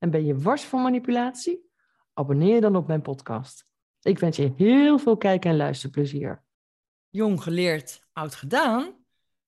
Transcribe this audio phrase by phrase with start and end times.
[0.00, 1.70] en ben je wars van manipulatie?
[2.12, 3.68] Abonneer je dan op mijn podcast.
[4.02, 6.44] Ik wens je heel veel kijk- en luisterplezier.
[7.08, 8.94] Jong geleerd, oud gedaan?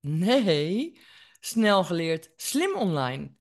[0.01, 1.01] Nee,
[1.41, 3.33] snel geleerd, slim online.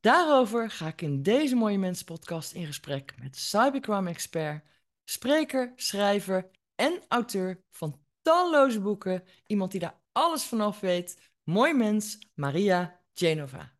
[0.00, 4.64] Daarover ga ik in deze Mooie Mensen podcast in gesprek met cybercrime-expert,
[5.04, 9.24] spreker, schrijver en auteur van talloze boeken.
[9.46, 11.30] Iemand die daar alles vanaf weet.
[11.42, 13.77] Mooi mens, Maria Genova.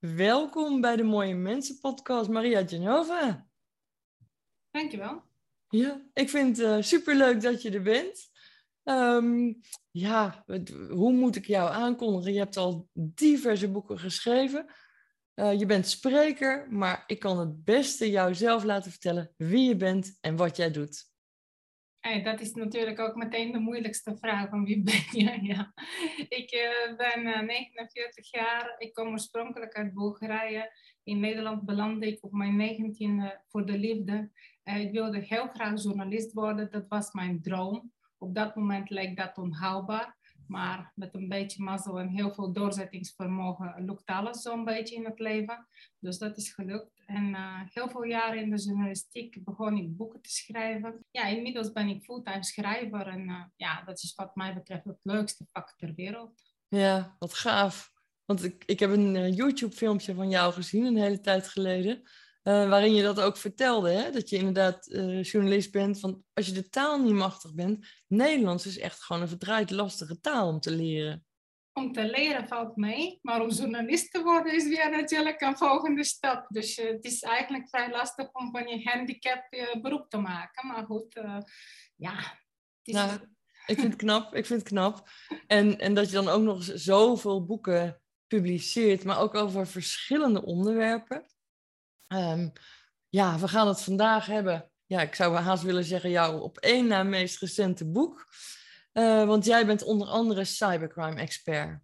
[0.00, 3.46] Welkom bij de Mooie Mensen podcast, Maria Genova.
[4.70, 5.22] Dankjewel.
[5.68, 8.30] Ja, ik vind het uh, superleuk dat je er bent.
[8.84, 10.44] Um, ja,
[10.88, 12.32] hoe moet ik jou aankondigen?
[12.32, 14.66] Je hebt al diverse boeken geschreven.
[15.34, 19.76] Uh, je bent spreker, maar ik kan het beste jou zelf laten vertellen wie je
[19.76, 21.09] bent en wat jij doet.
[22.18, 25.38] Dat is natuurlijk ook meteen de moeilijkste vraag van wie ben je?
[25.42, 25.72] Ja.
[26.28, 30.72] Ik uh, ben uh, 49 jaar, ik kom oorspronkelijk uit Bulgarije.
[31.02, 34.30] In Nederland belandde ik op mijn 19e voor de liefde.
[34.64, 37.92] Uh, ik wilde heel graag journalist worden, dat was mijn droom.
[38.18, 40.16] Op dat moment leek dat onhaalbaar.
[40.50, 45.18] Maar met een beetje mazzel en heel veel doorzettingsvermogen lukt alles zo'n beetje in het
[45.18, 45.66] leven.
[45.98, 47.02] Dus dat is gelukt.
[47.06, 51.04] En uh, heel veel jaren in de journalistiek begon ik boeken te schrijven.
[51.10, 53.06] Ja, inmiddels ben ik fulltime schrijver.
[53.06, 56.42] En uh, ja, dat is wat mij betreft het leukste vak ter wereld.
[56.68, 57.92] Ja, wat gaaf.
[58.24, 62.02] Want ik, ik heb een uh, YouTube-filmpje van jou gezien een hele tijd geleden.
[62.42, 64.10] Uh, waarin je dat ook vertelde, hè?
[64.10, 66.00] dat je inderdaad uh, journalist bent.
[66.00, 70.20] Van als je de taal niet machtig bent, Nederlands is echt gewoon een verdraaid lastige
[70.20, 71.24] taal om te leren.
[71.72, 76.04] Om te leren valt mee, maar om journalist te worden is weer natuurlijk een volgende
[76.04, 76.46] stap.
[76.48, 80.66] Dus uh, het is eigenlijk vrij lastig om van je handicap je beroep te maken.
[80.66, 81.20] Maar goed,
[81.96, 82.14] ja.
[82.14, 82.26] Het
[82.82, 82.94] is...
[82.94, 83.10] nou,
[83.66, 85.08] ik vind het knap, ik vind het knap.
[85.46, 91.26] En, en dat je dan ook nog zoveel boeken publiceert, maar ook over verschillende onderwerpen.
[92.14, 92.52] Um,
[93.08, 94.70] ja, we gaan het vandaag hebben.
[94.86, 98.26] Ja, ik zou haast willen zeggen jouw op één na meest recente boek.
[98.92, 101.80] Uh, want jij bent onder andere cybercrime-expert.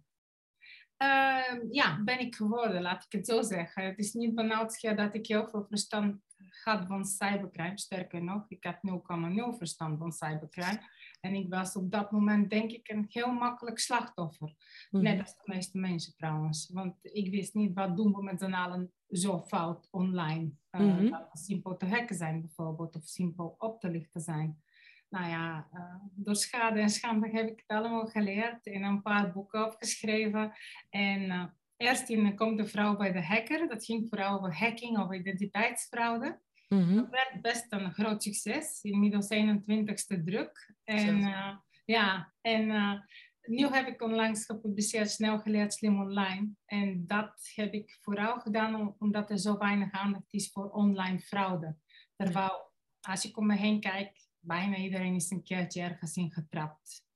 [0.97, 3.85] Uh, ja, ben ik geworden, laat ik het zo zeggen.
[3.85, 6.21] Het is niet benauwd dat ik heel veel verstand
[6.63, 7.79] had van cybercrime.
[7.79, 10.79] Sterker nog, ik had 0,0 verstand van cybercrime.
[11.21, 14.55] En ik was op dat moment, denk ik, een heel makkelijk slachtoffer.
[14.89, 15.01] Mm.
[15.01, 16.69] Net als de meeste mensen trouwens.
[16.73, 20.51] Want ik wist niet, wat doen we met z'n allen zo fout online?
[20.71, 21.09] Uh, mm -hmm.
[21.09, 24.61] Dat simpel te hacken zijn bijvoorbeeld, of simpel op te lichten zijn.
[25.09, 28.65] Nou ja, uh, door schade en schande heb ik het allemaal geleerd.
[28.65, 30.51] In een paar boeken opgeschreven.
[30.89, 31.43] En uh,
[31.77, 33.67] eerst in Komt de vrouw bij de hacker.
[33.67, 36.39] Dat ging vooral over hacking of identiteitsfraude.
[36.67, 36.95] Mm -hmm.
[36.95, 38.81] Dat werd best een groot succes.
[38.81, 40.73] Inmiddels 21ste druk.
[40.83, 42.93] En uh, ja, en uh,
[43.41, 46.49] nu heb ik onlangs gepubliceerd Snel geleerd, slim online.
[46.65, 51.75] En dat heb ik vooral gedaan omdat er zo weinig aandacht is voor online fraude.
[52.15, 52.71] Terwijl,
[53.01, 57.06] als ik om me heen kijk, bijna iedereen is een keertje ergens in getrapt.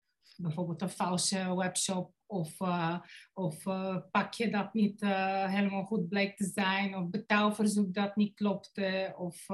[0.41, 2.99] Bijvoorbeeld een valse webshop of, uh,
[3.33, 8.33] of uh, pakje dat niet uh, helemaal goed bleek te zijn, of betaalverzoek dat niet
[8.35, 9.45] klopte, of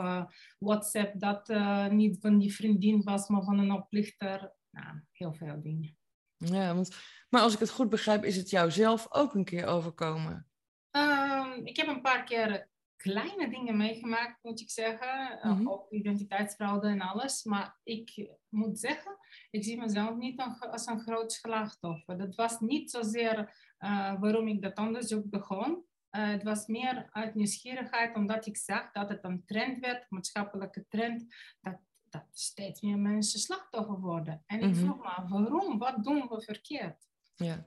[0.59, 1.47] WhatsApp dat
[1.91, 4.53] niet van die vriendin was, maar van een oplichter.
[4.69, 5.97] Nou, heel veel dingen.
[6.37, 6.95] Ja, want,
[7.29, 10.47] maar als ik het goed begrijp, is het jou zelf ook een keer overkomen?
[10.91, 12.69] Um, ik heb een paar keer
[13.11, 15.39] kleine dingen meegemaakt, moet ik zeggen.
[15.41, 15.69] Mm -hmm.
[15.69, 17.43] Ook identiteitsfraude en alles.
[17.43, 19.17] Maar ik moet zeggen,
[19.49, 22.17] ik zie mezelf niet als een groot slachtoffer.
[22.17, 23.39] Dat was niet zozeer
[23.79, 25.85] uh, waarom ik dat onderzoek begon.
[26.11, 30.07] Uh, het was meer uit nieuwsgierigheid, omdat ik zag dat het een trend werd, een
[30.09, 31.79] maatschappelijke trend, dat,
[32.09, 34.43] dat steeds meer mensen slachtoffer worden.
[34.45, 34.81] En ik mm -hmm.
[34.81, 35.77] vroeg me, waarom?
[35.77, 37.07] Wat doen we verkeerd?
[37.35, 37.65] Ja.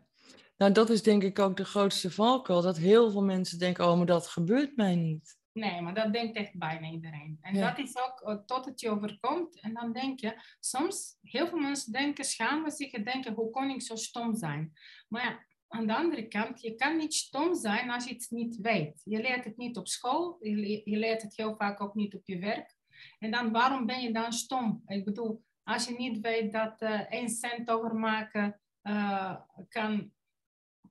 [0.57, 2.63] Nou, dat is denk ik ook de grootste valkuil.
[2.63, 5.39] Dat heel veel mensen denken, oh, maar dat gebeurt mij niet.
[5.53, 7.39] Nee, maar dat denkt echt bijna iedereen.
[7.41, 7.69] En ja.
[7.69, 9.61] dat is ook uh, tot het je overkomt.
[9.61, 13.71] En dan denk je, soms, heel veel mensen denken, schamen zich en denken, hoe kon
[13.71, 14.73] ik zo stom zijn?
[15.09, 18.57] Maar ja, aan de andere kant, je kan niet stom zijn als je het niet
[18.57, 19.01] weet.
[19.05, 22.23] Je leert het niet op school, je, je leert het heel vaak ook niet op
[22.25, 22.77] je werk.
[23.19, 24.83] En dan, waarom ben je dan stom?
[24.87, 29.37] Ik bedoel, als je niet weet dat uh, één cent overmaken uh,
[29.69, 30.13] kan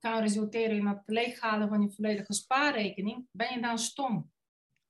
[0.00, 4.30] kan resulteren in het leeghalen van je volledige spaarrekening, ben je dan stom.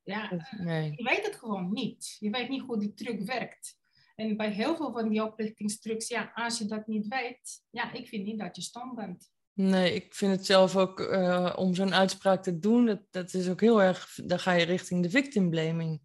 [0.02, 0.92] Ja, Nee.
[0.96, 2.16] je weet het gewoon niet.
[2.18, 3.78] Je weet niet hoe die truc werkt.
[4.14, 8.08] En bij heel veel van die oplichtingstrucs, ja, als je dat niet weet, ja, ik
[8.08, 9.30] vind niet dat je stom bent.
[9.52, 13.48] Nee, ik vind het zelf ook eh, om zo'n uitspraak te doen, dat, dat is
[13.48, 16.00] ook heel erg, dan ga je richting de victim blaming.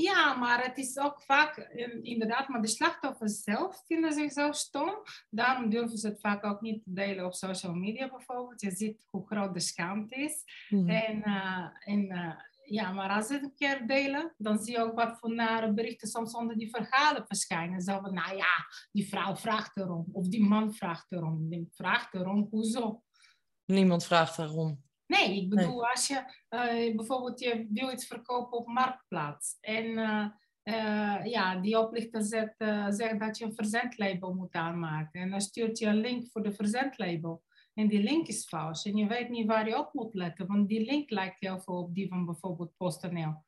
[0.00, 4.94] Ja, maar het is ook vaak, eh, inderdaad, maar de slachtoffers zelf vinden zichzelf stom.
[5.30, 8.60] Daarom durven ze het vaak ook niet te delen op social media bijvoorbeeld.
[8.60, 10.44] Je ziet hoe groot de schaamte is.
[10.68, 10.88] Mhm.
[10.88, 12.34] En, eh, en eh,
[12.64, 15.72] ja, maar als ze het een keer delen, dan zie je ook wat voor nare
[15.72, 17.80] berichten soms onder die verhalen verschijnen.
[17.80, 20.08] Zo van, nou ja, die vrouw vraagt erom.
[20.12, 21.48] Of die man vraagt erom.
[21.48, 23.02] Die vraagt erom, hoezo?
[23.64, 24.87] Niemand vraagt daarom.
[25.08, 30.26] Nee, ik bedoel, als je eh, bijvoorbeeld je wil iets verkopen op Marktplaats en eh,
[30.62, 32.54] eh, ja, die oplichter zet,
[32.88, 36.52] zegt dat je een verzendlabel moet aanmaken en dan stuurt je een link voor de
[36.52, 37.42] verzendlabel.
[37.74, 40.68] En die link is fout en je weet niet waar je op moet letten, want
[40.68, 43.44] die link lijkt heel veel op die van bijvoorbeeld PostNL.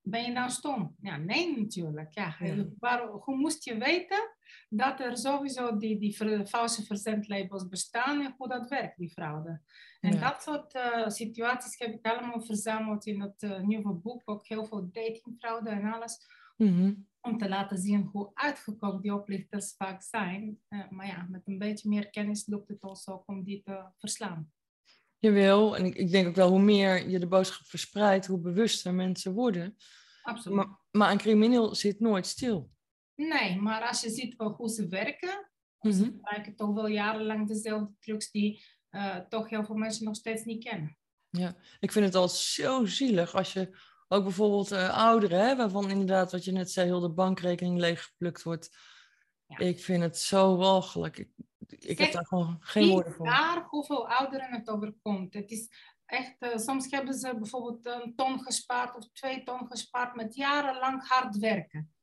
[0.00, 0.96] Ben je dan stom?
[1.00, 2.14] Ja, nee natuurlijk.
[2.14, 2.36] Ja.
[2.38, 2.64] Ja.
[2.78, 4.33] Waar, hoe moest je weten
[4.68, 9.60] dat er sowieso die, die ver, valse verzendlabels bestaan en hoe dat werkt, die fraude?
[10.00, 10.30] En Ja.
[10.30, 14.22] dat soort eh, situaties heb ik allemaal verzameld in het eh, nieuwe boek.
[14.24, 16.18] Ook heel veel datingfraude en alles.
[16.56, 16.94] Mhm.
[17.20, 20.58] Om te laten zien hoe uitgekookt die oplichters vaak zijn.
[20.68, 23.84] Eh, maar ja, met een beetje meer kennis lukt het ons ook om die te
[23.98, 24.52] verslaan.
[25.18, 28.94] Jawel, en ik, ik denk ook wel hoe meer je de boodschap verspreidt, hoe bewuster
[28.94, 29.76] mensen worden.
[30.22, 30.56] Absoluut.
[30.56, 32.70] Maar, maar een crimineel zit nooit stil.
[33.14, 35.48] Nee, maar als je ziet wel hoe ze werken,
[35.80, 35.94] Mhm.
[35.94, 40.44] ze gebruiken toch wel jarenlang dezelfde trucs die eh, toch heel veel mensen nog steeds
[40.44, 40.98] niet kennen.
[41.30, 43.78] Ja, ik vind het al zo zielig als je
[44.08, 48.42] ook bijvoorbeeld eh, ouderen, hè, waarvan inderdaad, wat je net zei, heel de bankrekening leeggeplukt
[48.42, 48.76] wordt.
[49.46, 49.58] Ja.
[49.58, 51.18] Ik vind het zo walgelijk.
[51.18, 51.30] Ik,
[51.78, 53.26] ik heb daar gewoon geen woorden voor.
[53.26, 55.34] waar hoeveel ouderen het overkomt.
[55.34, 55.68] Het is
[56.06, 61.08] echt, eh, soms hebben ze bijvoorbeeld een ton gespaard of twee ton gespaard met jarenlang
[61.08, 61.94] hard werken.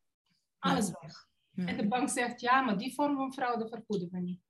[0.62, 1.28] Alles weg.
[1.50, 1.66] Ja.
[1.66, 4.42] En de bank zegt, ja, maar die vorm van fraude vergoeden we niet.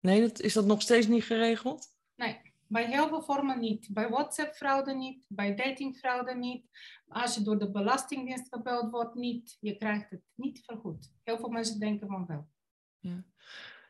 [0.00, 1.94] Nee, dat, is dat nog steeds niet geregeld?
[2.14, 3.88] Nee, bij heel veel vormen niet.
[3.92, 6.66] Bij WhatsApp-fraude niet, bij datingfraude niet.
[7.08, 9.56] Als je door de Belastingdienst gebeld wordt, niet.
[9.60, 11.12] Je krijgt het niet vergoed.
[11.22, 12.48] Heel veel mensen denken van wel.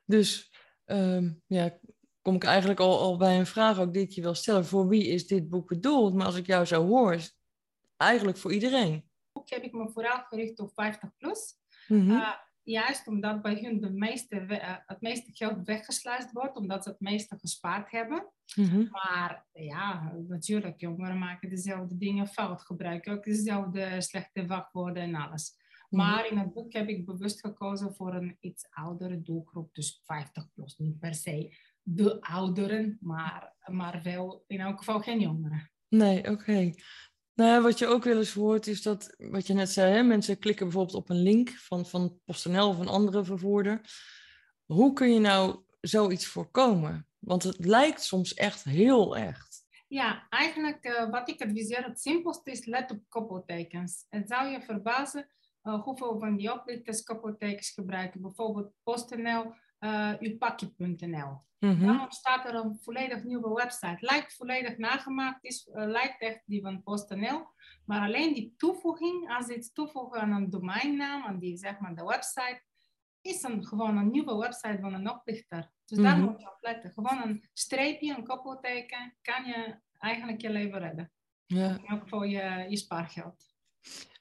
[0.04, 0.50] Dus
[0.84, 1.78] ehm, ja,
[2.22, 4.66] kom ik eigenlijk al, al bij een vraag ook die ik je wil stellen.
[4.66, 6.14] Voor wie is dit boek bedoeld?
[6.14, 7.36] Maar als ik jou zo hoor, is het
[7.96, 9.10] eigenlijk voor iedereen.
[9.32, 11.59] Ook heb ik me vooral gericht op 50 plus.
[11.90, 12.10] Mhm.
[12.10, 16.88] Uh, juist omdat bij hun de meeste, uh, het meeste geld weggesluist wordt, omdat ze
[16.88, 18.32] het meeste gespaard hebben.
[18.54, 18.86] Mhm.
[18.90, 25.58] Maar ja, natuurlijk, jongeren maken dezelfde dingen fout, gebruiken ook dezelfde slechte wachtwoorden en alles.
[25.88, 26.02] Mhm.
[26.02, 30.52] Maar in het boek heb ik bewust gekozen voor een iets oudere doelgroep, dus 50
[30.54, 35.70] plus, niet per se de ouderen, maar, maar wel in elk geval geen jongeren.
[35.88, 36.72] Nee, oké.
[37.34, 40.38] Nou, wat je ook wel eens hoort is dat, wat je net zei, hè, mensen
[40.38, 43.80] klikken bijvoorbeeld op een link van, van PostNL of een andere vervoerder.
[44.66, 47.06] Hoe kun je nou zoiets voorkomen?
[47.18, 49.64] Want het lijkt soms echt heel echt.
[49.88, 54.06] Ja, eigenlijk uh, wat ik adviseer, het simpelste is let op koppeltekens.
[54.08, 55.28] Het zou je verbazen
[55.62, 58.20] uh, hoeveel van die oplichters koppeltekens gebruiken.
[58.20, 61.48] Bijvoorbeeld PostNL, uh, upakje.nl.
[61.58, 61.86] Mhm.
[61.86, 63.96] Dan ontstaat er een volledig nieuwe website.
[64.00, 67.46] Lijkt volledig nagemaakt, is, uh, lijkt echt die van PostNL.
[67.84, 71.94] Maar alleen die toevoeging, als je iets toevoegen aan een domeinnaam, aan die zeg maar
[71.94, 72.62] de website,
[73.20, 75.70] is een, gewoon een nieuwe website van een oplichter.
[75.84, 76.26] Dus daar Mhm.
[76.26, 76.90] moet je op letten.
[76.90, 81.12] Gewoon een streepje, een koppelteken, kan je eigenlijk je leven redden.
[81.46, 81.78] Ja.
[81.84, 83.44] En ook voor je, je spaargeld.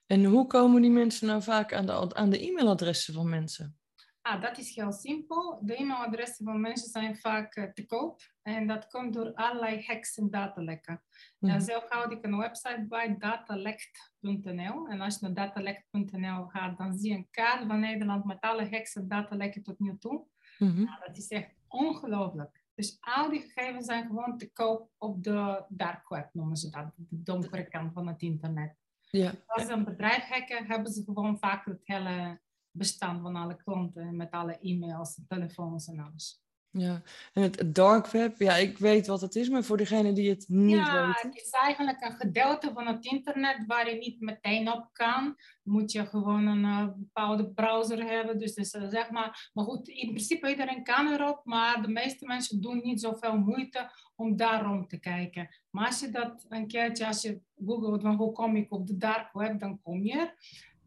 [0.05, 3.78] En hoe komen die mensen nou vaak aan de, aan de e-mailadressen van mensen?
[4.21, 5.59] Ah, dat is heel simpel.
[5.61, 8.21] De e-mailadressen van mensen zijn vaak uh, te koop.
[8.41, 11.03] En dat komt door allerlei hacks en datalekken.
[11.39, 11.53] Mhm.
[11.53, 14.87] Uh, zelf houd ik een website bij, datalekt.nl.
[14.87, 18.69] En als je naar datalekt.nl gaat, dan zie je een kaart van Nederland met alle
[18.69, 20.25] hacks en datalekken tot nu toe.
[20.57, 22.63] Nou, dat is echt ongelooflijk.
[22.75, 26.91] Dus al die gegevens zijn gewoon te koop op de dark web, noemen ze dat.
[26.95, 28.75] De donkere kant van het internet.
[29.09, 29.33] Ja.
[29.45, 32.39] Als ze een bedrijf hacken, hebben ze gewoon vaak het hele
[32.71, 34.15] bestand van alle klanten.
[34.15, 36.41] Met alle e-mails, telefoons en alles.
[36.71, 37.01] Ja,
[37.33, 40.45] en het dark web, ja, ik weet wat het is, maar voor degene die het
[40.47, 41.29] niet ja, weten.
[41.29, 45.35] het is eigenlijk een gedeelte van het internet waar je niet meteen op kan.
[45.63, 48.37] Moet je gewoon een uh, bepaalde browser hebben.
[48.37, 52.25] Dus, dus uh, zeg maar, maar goed, in principe iedereen kan erop, maar de meeste
[52.25, 55.49] mensen doen niet zoveel moeite om daar rond te kijken.
[55.69, 58.97] Maar als je dat een keertje, als je googelt van hoe kom ik op de
[58.97, 60.33] dark web, dan kom je er.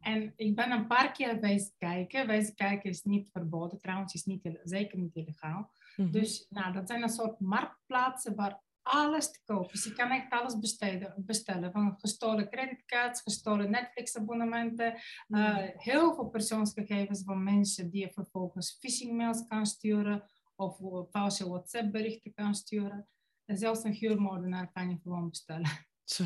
[0.02, 2.26] En ik ben een paar keer wezen kijken.
[2.26, 5.70] Wezen kijken is niet verboden, trouwens, is niet, zeker niet illegaal.
[5.96, 6.10] Mhm.
[6.10, 9.70] Dus nou, dat zijn een soort marktplaatsen waar alles te koop.
[9.70, 11.72] Dus je kan echt alles besteden, bestellen.
[11.72, 14.94] Van gestolen creditcards, gestolen Netflix-abonnementen.
[15.28, 20.24] Uh, heel veel persoonsgegevens van mensen die je vervolgens phishing-mails kan sturen.
[20.56, 20.78] Of
[21.10, 23.08] valse WhatsApp-berichten kan sturen.
[23.44, 25.70] En zelfs een huurmoordenaar kan je gewoon bestellen.
[26.04, 26.24] Zo.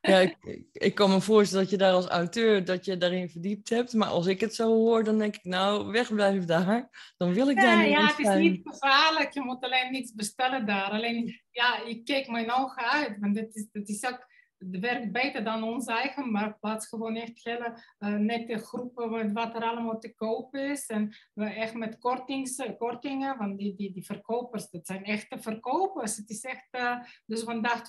[0.00, 0.36] Ja, ik,
[0.72, 3.92] ik, kan me voorstellen dat je daar als auteur dat je daarin verdiept hebt.
[3.92, 6.88] Maar als ik het zo hoor, dan denk ik, nou, wegblijf daar.
[7.16, 9.32] Dan wil ik daar niet Ja, het is niet gevaarlijk.
[9.32, 10.90] Je moet alleen niets bestellen daar.
[10.90, 13.18] Alleen, ja, ik keek mijn ogen uit.
[13.20, 14.26] Want dit is, dit is ook
[14.70, 16.88] werkt beter dan ons eigen marktplaats.
[16.88, 20.86] Gewoon echt hele uh, nette groepen met wat er allemaal te koop is.
[20.86, 26.16] En we echt met kortings, kortingen, want die, die, die verkopers, dat zijn echte verkopers.
[26.16, 27.82] Het is echt, uh, dus vandaag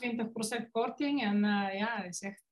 [0.61, 1.23] 20% korting.
[1.23, 2.45] En uh, ja, het is echt,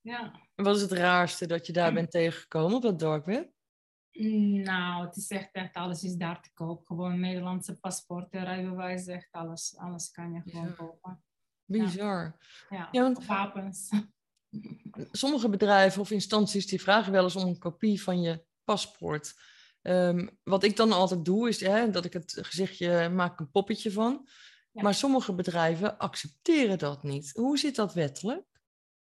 [0.00, 0.40] ja.
[0.54, 3.50] Wat is het raarste dat je daar bent tegengekomen op dat dark web?
[4.62, 6.86] Nou, het is echt, echt, alles is daar te koop.
[6.86, 9.76] Gewoon Nederlandse paspoorten, rijbewijs, echt alles.
[9.76, 11.22] Alles kan je gewoon kopen.
[11.68, 12.36] Bizar.
[12.68, 13.90] Ja, ja want wapens.
[15.12, 19.34] Sommige bedrijven of instanties die vragen wel eens om een kopie van je paspoort.
[19.82, 23.92] Um, wat ik dan altijd doe, is hè, dat ik het gezichtje maak een poppetje
[23.92, 24.28] van.
[24.72, 24.82] Ja.
[24.82, 27.32] Maar sommige bedrijven accepteren dat niet.
[27.34, 28.46] Hoe zit dat wettelijk?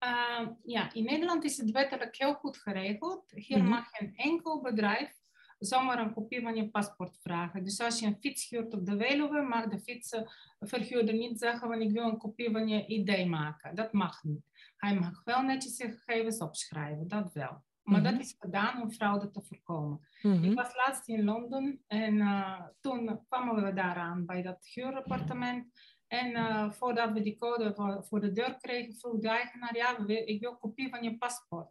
[0.04, 3.30] Uh, ja, in Nederland is het wettelijk heel goed geregeld.
[3.30, 3.72] Hier mm -hmm.
[3.72, 5.12] mag geen enkel bedrijf
[5.58, 7.64] zomaar een kopie van je paspoort vragen.
[7.64, 11.80] Dus als je een fiets huurt op de Veluwe, mag de fietsverhuurder niet zeggen van
[11.80, 13.74] ik wil een kopie van je ID maken.
[13.74, 14.44] Dat mag niet.
[14.76, 17.64] Hij mag wel netjes je gegevens opschrijven, dat wel.
[17.82, 20.00] Maar dat is gedaan om fraude te voorkomen.
[20.22, 25.66] Ik was laatst in Londen en uh, toen kwamen we daaraan bij dat huurappartement.
[26.06, 29.98] En uh, voordat we die code voor, voor, de deur kregen, vroeg de eigenaar, ja,
[30.06, 31.68] ik wil een kopie van je paspoort.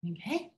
[0.00, 0.50] Ik denk, hé,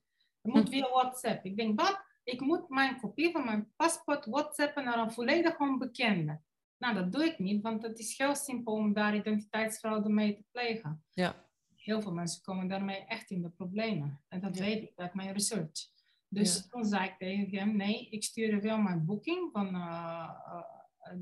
[0.42, 1.44] moet via WhatsApp.
[1.44, 2.06] Ik denk, wat?
[2.28, 6.40] Ik moet mijn kopie van mijn paspoort whatsappen naar een volledig onbekende.
[6.78, 10.44] Nou, dat doe ik niet, want het is heel simpel om daar identiteitsfraude mee te
[10.50, 11.04] plegen.
[11.12, 11.46] Ja.
[11.74, 14.20] Heel veel mensen komen daarmee echt in de problemen.
[14.28, 15.96] En dat weet ik uit mijn research.
[16.28, 16.62] Dus ja.
[16.70, 20.62] toen zei ik tegen hem, nee, ik stuur wel mijn boeking van uh, uh,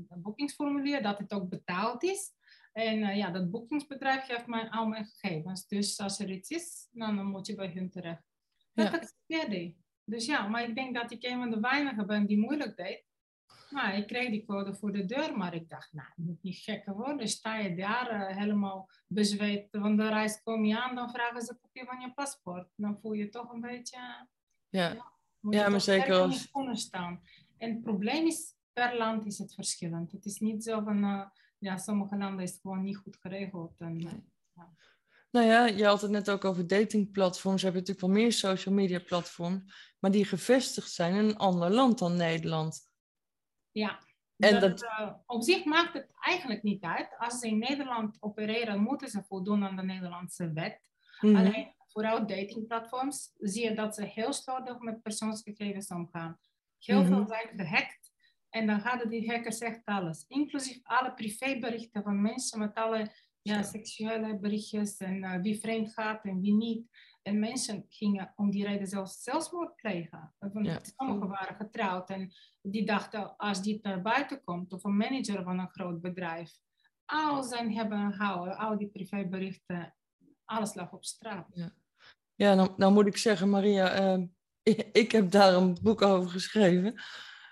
[0.09, 2.31] een boekingsformulier, dat het ook betaald is.
[2.73, 5.67] En uh, ja, dat boekingsbedrijf geeft mij al mijn gegevens.
[5.67, 8.23] Dus als er iets is, nou, dan moet je bij hun terecht.
[8.73, 8.97] Dat ja.
[8.97, 9.75] accepteerde
[10.09, 13.05] dus ja, maar ik denk dat ik een van de weinigen ben die moeilijk deed.
[13.69, 16.57] Maar ik kreeg die code voor de deur, maar ik dacht, nou, het moet niet
[16.57, 17.27] gekker worden.
[17.27, 21.51] Sta je daar uh, helemaal bezweet van de reis, kom je aan, dan vragen ze
[21.51, 22.69] een kopie van je paspoort.
[22.75, 23.97] Dan voel je toch een beetje...
[24.69, 25.11] Ja, ja,
[25.49, 26.49] ja maar zeker als...
[26.71, 27.21] staan.
[27.57, 30.11] En het probleem is, per land is het verschillend.
[30.11, 31.25] Het is niet zo van, uh,
[31.57, 33.79] ja, sommige landen is het gewoon niet goed geregeld.
[33.79, 34.11] En, uh,
[34.53, 34.73] ja.
[35.37, 37.61] Nou ja, je had het net ook over datingplatforms.
[37.61, 41.71] Je hebt natuurlijk wel meer social media platforms, maar die gevestigd zijn in een ander
[41.71, 42.89] land dan Nederland.
[43.71, 43.99] Ja,
[44.37, 47.15] en dat, uh, op zich maakt het eigenlijk niet uit.
[47.17, 50.79] Als ze in Nederland opereren, moeten ze voldoen aan de Nederlandse wet.
[51.19, 51.39] Mm -hmm.
[51.39, 56.39] Alleen vooral datingplatforms zie je dat ze heel slordig met persoonsgegevens omgaan.
[56.79, 57.15] Heel mm -hmm.
[57.15, 58.11] veel zijn gehackt
[58.49, 63.11] en dan gaan die hackers echt alles, inclusief alle privéberichten van mensen met alle
[63.47, 66.87] ja, seksuele berichtjes en uh, wie vreemd gaat en wie niet.
[67.21, 70.33] En mensen gingen om die reden zelfs zelfmoord plegen.
[70.61, 70.79] Ja.
[70.97, 75.59] Sommigen waren getrouwd en die dachten als dit naar buiten komt, of een manager van
[75.59, 76.51] een groot bedrijf,
[77.05, 79.95] al zijn hebben gehouden, al die privéberichten,
[80.45, 81.47] alles lag op straat.
[81.53, 81.71] Ja,
[82.35, 84.23] ja dan moet ik zeggen, Maria, uh,
[84.63, 86.95] ik, ik heb daar een boek over geschreven.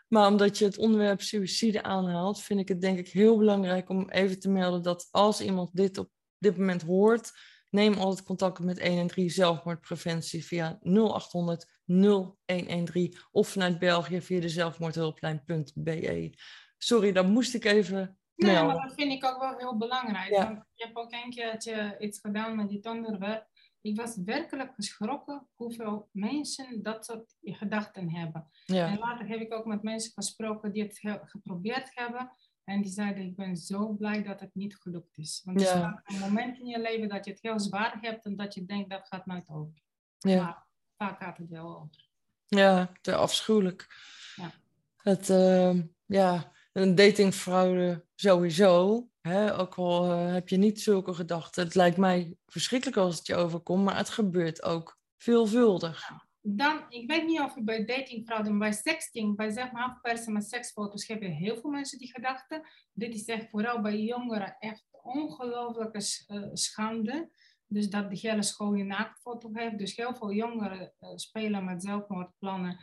[0.08, 4.10] Maar omdat je het onderwerp suïcide aanhaalt, vind ik het denk ik heel belangrijk om
[4.10, 7.32] even te melden dat als iemand dit op dit moment hoort,
[7.70, 16.38] neem altijd contact met 113 zelfmoordpreventie via 0800 0113 of vanuit België via de zelfmoordhulplijn.be.
[16.78, 20.30] Sorry, dat moest ik even Nee, maar dat vind ik ook wel heel belangrijk.
[20.30, 20.44] Ja.
[20.44, 23.48] Want je hebt ook een keertje iets gedaan met dit onderwerp.
[23.86, 28.48] Ik was werkelijk geschrokken hoeveel mensen dat soort gedachten hebben.
[28.66, 28.88] Ja.
[28.88, 32.32] En later heb ik ook met mensen gesproken die het geprobeerd hebben.
[32.64, 35.42] En die zeiden, ik ben zo blij dat het niet gelukt is.
[35.44, 36.02] Want er ja.
[36.06, 38.90] een moment in je leven dat je het heel zwaar hebt en dat je denkt,
[38.90, 39.82] dat gaat nooit over.
[40.18, 40.44] Ja.
[40.44, 40.66] Maar
[40.98, 42.10] vaak gaat het wel over.
[42.46, 43.88] Ja, te afschuwelijk.
[44.36, 44.52] Ja.
[44.98, 49.08] Het, uh, ja, een datingfraude sowieso.
[49.28, 49.58] Hè?
[49.60, 51.64] Ook al uh, heb je niet zulke gedachten.
[51.64, 56.12] Het lijkt mij verschrikkelijk als het je overkomt, maar het gebeurt ook veelvuldig.
[56.42, 61.22] Dan, ik weet niet of bij datingfraude, bij sexting, bij zeg maar met seksfoto's, heb
[61.22, 62.68] je heel veel mensen die gedachten.
[62.94, 67.30] Dit is echt vooral bij jongeren echt ongelooflijke uh, schande.
[67.68, 69.78] Dus dat de hele school je naaktfoto heeft.
[69.78, 72.80] Dus heel veel jongeren uh, spelen met zelfmoordplannen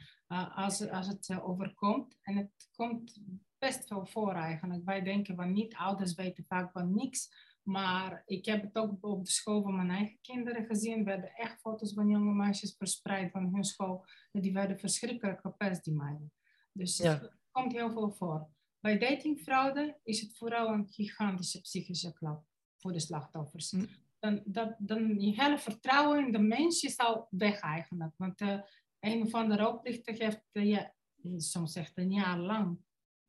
[0.55, 2.17] als, als het overkomt.
[2.23, 3.21] En het komt
[3.63, 4.85] best veel voor eigenlijk.
[4.85, 7.51] Wij denken van niet, ouders weten vaak van niks.
[7.63, 10.99] Maar ik heb het ook op de school van mijn eigen kinderen gezien.
[10.99, 14.05] Er werden echt foto's van jonge meisjes verspreid van hun school.
[14.33, 16.33] Die werden verschrikkelijk gepest, die meiden.
[16.73, 17.19] Dus Ja.
[17.21, 18.49] het komt heel veel voor.
[18.81, 22.45] Bij datingfraude is het vooral een gigantische psychische klap
[22.77, 23.71] voor de slachtoffers.
[23.71, 23.87] Hm.
[24.19, 28.13] Dan, dat, dan je hele vertrouwen in de mens is al weg eigenlijk.
[28.17, 28.61] Want eh,
[29.01, 30.91] een of andere oplichter heeft eh, je
[31.41, 32.79] soms echt een jaar lang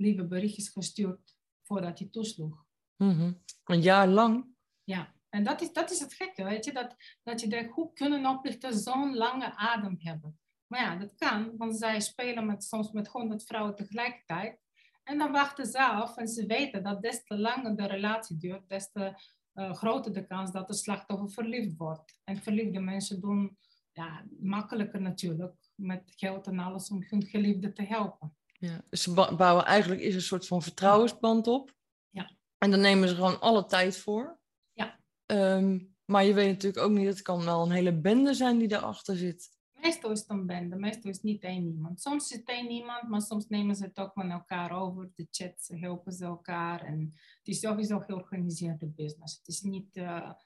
[0.03, 2.65] lieve berichtjes gestuurd voordat hij toesloeg.
[2.97, 3.33] Mhm.
[3.63, 4.45] Een jaar lang.
[4.83, 6.73] Ja, en dat is, dat is het gekke, weet je.
[6.73, 10.39] Dat, dat je denkt, hoe kunnen oplichters zo'n lange adem hebben?
[10.67, 14.59] Maar ja, dat kan, want zij spelen met, soms met honderd vrouwen tegelijkertijd.
[15.03, 18.69] En dan wachten ze af en ze weten dat des te langer de relatie duurt,
[18.69, 19.13] des te
[19.53, 22.19] eh, groter de kans dat de slachtoffer verliefd wordt.
[22.23, 23.57] En verliefde mensen doen
[23.91, 28.35] ja, makkelijker natuurlijk, met geld en alles, om hun geliefde te helpen.
[28.63, 28.81] Ja.
[28.89, 31.75] Dus ze bouwen eigenlijk is een soort van vertrouwensband op.
[32.09, 32.31] Ja.
[32.57, 34.39] En dan nemen ze gewoon alle tijd voor.
[34.73, 34.99] Ja.
[35.25, 38.67] Ehm, maar je weet natuurlijk ook niet, het kan wel een hele bende zijn die
[38.67, 39.51] daarachter zit.
[39.73, 42.01] Meestal is het een bende, meestal is het niet één iemand.
[42.01, 45.11] Soms is het één iemand, maar soms nemen ze het ook met elkaar over.
[45.15, 46.81] De chats helpen ze elkaar.
[46.81, 49.37] En het is sowieso georganiseerde business.
[49.37, 50.37] Het is niet, eh, het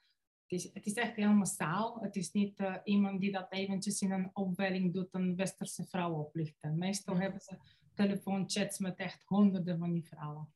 [0.46, 1.98] is, het is echt heel massaal.
[2.00, 6.12] Het is niet eh, iemand die dat eventjes in een opwelling doet, een westerse vrouw
[6.12, 6.78] oplichten.
[6.78, 7.58] Meestal hebben ze
[8.06, 10.52] telefoonchats met echt honderden van die vrouwen.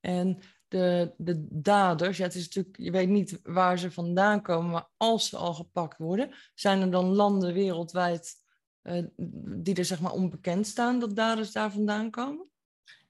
[0.00, 4.70] En de, de daders, ja, het is natuurlijk, je weet niet waar ze vandaan komen,
[4.70, 8.34] maar als ze al gepakt worden, zijn er dan landen wereldwijd
[8.82, 9.04] eh,
[9.62, 12.48] die er zeg maar onbekend staan dat daders daar vandaan komen?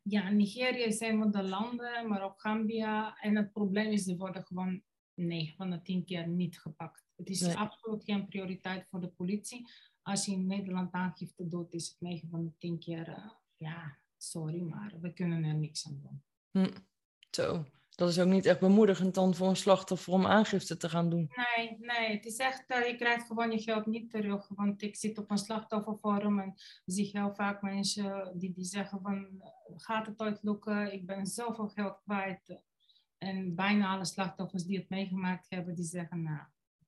[0.03, 3.17] Ja, Nigeria is een van de landen, maar ook Gambia.
[3.21, 4.83] En het probleem is, ze worden gewoon
[5.15, 7.05] 9 van de 10 keer niet gepakt.
[7.17, 7.57] Het is Nee.
[7.57, 9.69] absoluut geen prioriteit voor de politie.
[10.03, 13.99] Als je in Nederland aangifte doet, is het 9 van de 10 keer, eh, ja,
[14.17, 16.23] sorry, maar we kunnen er niks aan doen.
[16.51, 16.77] Hm.
[17.31, 21.11] Zo, dat is ook niet echt bemoedigend dan voor een slachtoffer om aangifte te gaan
[21.11, 21.31] doen.
[21.57, 24.49] Nee, nee, het is echt, eh, je krijgt gewoon je geld niet terug.
[24.49, 29.43] Want ik zit op een slachtofferforum en zie heel vaak mensen die, die zeggen van,
[29.77, 30.93] gaat het ooit lukken?
[30.93, 32.59] Ik ben zoveel geld kwijt.
[33.19, 36.43] En bijna alle slachtoffers die het meegemaakt hebben, die zeggen, nou,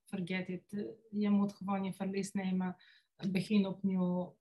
[0.04, 0.86] forget it.
[1.10, 2.76] Je moet gewoon je verlies nemen.
[3.30, 4.36] Begin opnieuw.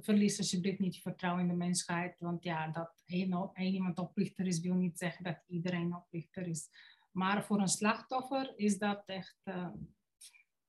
[0.00, 2.18] Verlies alsjeblieft niet je vertrouwen in de mensheid.
[2.18, 6.68] Want ja, dat één, één iemand oplichter is, wil niet zeggen dat iedereen oplichter is.
[7.10, 9.36] Maar voor een slachtoffer is dat echt.
[9.42, 9.68] eh,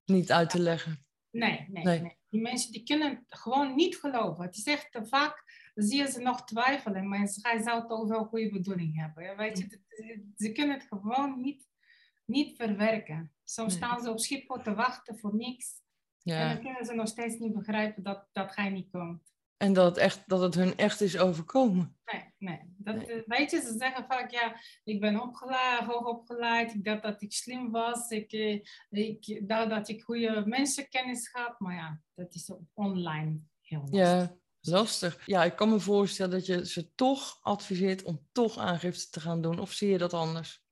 [0.05, 1.05] Niet uit te leggen.
[1.29, 2.01] nee, nee, Nee.
[2.01, 4.43] nee, Die mensen die kunnen het gewoon niet geloven.
[4.45, 5.43] Het is echt te vaak.
[5.75, 9.37] Zie je ze nog twijfelen, maar hij zou toch wel goede bedoeling hebben.
[9.37, 9.79] Weet je,
[10.37, 11.67] ze kunnen het gewoon niet,
[12.25, 13.33] niet verwerken.
[13.43, 13.83] Soms Nee.
[13.83, 15.81] staan ze op Schiphol te wachten voor niks.
[16.23, 16.53] En Ja.
[16.53, 19.31] dan kunnen ze nog steeds niet begrijpen dat, dat hij niet komt.
[19.57, 21.97] En dat het, echt, dat het hun echt is overkomen.
[22.05, 22.59] Nee, nee.
[22.77, 23.05] Dat, Nee.
[23.05, 27.21] eh, Weet je, ze zeggen vaak, ja, ik ben opgeleid, hoog opgeleid, ik dacht dat
[27.21, 32.33] ik slim was, ik, eh, ik dacht dat ik goede mensenkennis had, maar ja, dat
[32.33, 33.99] is online heel lastig.
[33.99, 35.25] Ja, lastig.
[35.25, 39.41] Ja, ik kan me voorstellen dat je ze toch adviseert om toch aangifte te gaan
[39.41, 39.59] doen.
[39.59, 40.62] Of zie je dat anders?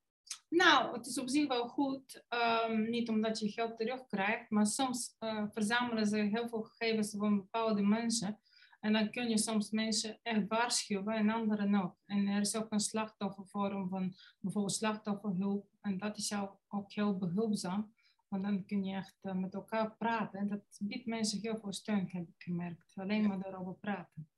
[0.52, 5.16] Nou, het is op zich wel goed, ehm, niet omdat je geld terugkrijgt, maar soms
[5.20, 8.40] eh, verzamelen ze heel veel gegevens van bepaalde mensen.
[8.80, 11.96] En dan kun je soms mensen echt waarschuwen en anderen ook.
[12.06, 15.68] En er is ook een slachtofferforum van bijvoorbeeld slachtofferhulp.
[15.82, 16.34] En dat is
[16.68, 17.94] ook heel behulpzaam.
[18.28, 20.40] Want dan kun je echt eh, met elkaar praten.
[20.40, 22.94] En dat biedt mensen heel veel steun, heb ik gemerkt.
[22.96, 24.30] Alleen maar daarover praten.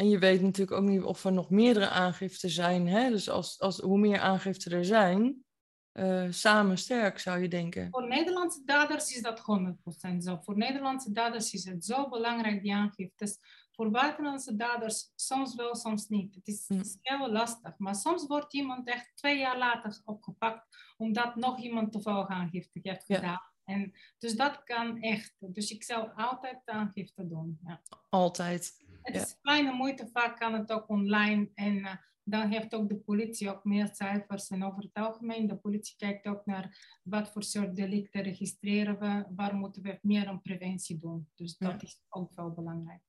[0.00, 2.88] En je weet natuurlijk ook niet of er nog meerdere aangiften zijn.
[2.88, 3.10] Hè?
[3.10, 5.44] Dus als, als, hoe meer aangiften er zijn,
[5.92, 7.88] eh, samen sterk zou je denken.
[7.90, 10.38] Voor Nederlandse daders is dat 100% zo.
[10.42, 13.38] Voor Nederlandse daders is het zo belangrijk, die aangiftes.
[13.72, 16.34] Voor buitenlandse daders soms wel, soms niet.
[16.34, 16.82] Het is Hm.
[17.00, 17.78] heel lastig.
[17.78, 23.04] Maar soms wordt iemand echt twee jaar later opgepakt, omdat nog iemand toevallig aangifte heeft
[23.06, 23.16] Ja.
[23.16, 23.40] gedaan.
[23.64, 25.34] En, dus dat kan echt.
[25.38, 27.58] Dus ik zou altijd de aangifte doen.
[27.64, 27.80] Ja.
[28.08, 28.88] Altijd.
[29.02, 29.20] Het Ja.
[29.22, 31.50] is kleine moeite, vaak kan het ook online.
[31.54, 34.48] En eh, dan heeft ook de politie ook meer cijfers.
[34.48, 39.24] En over het algemeen, de politie kijkt ook naar wat voor soort delicten registreren we.
[39.34, 41.28] Waar moeten we meer aan preventie doen.
[41.34, 41.80] Dus dat Ja.
[41.80, 43.00] is ook wel belangrijk.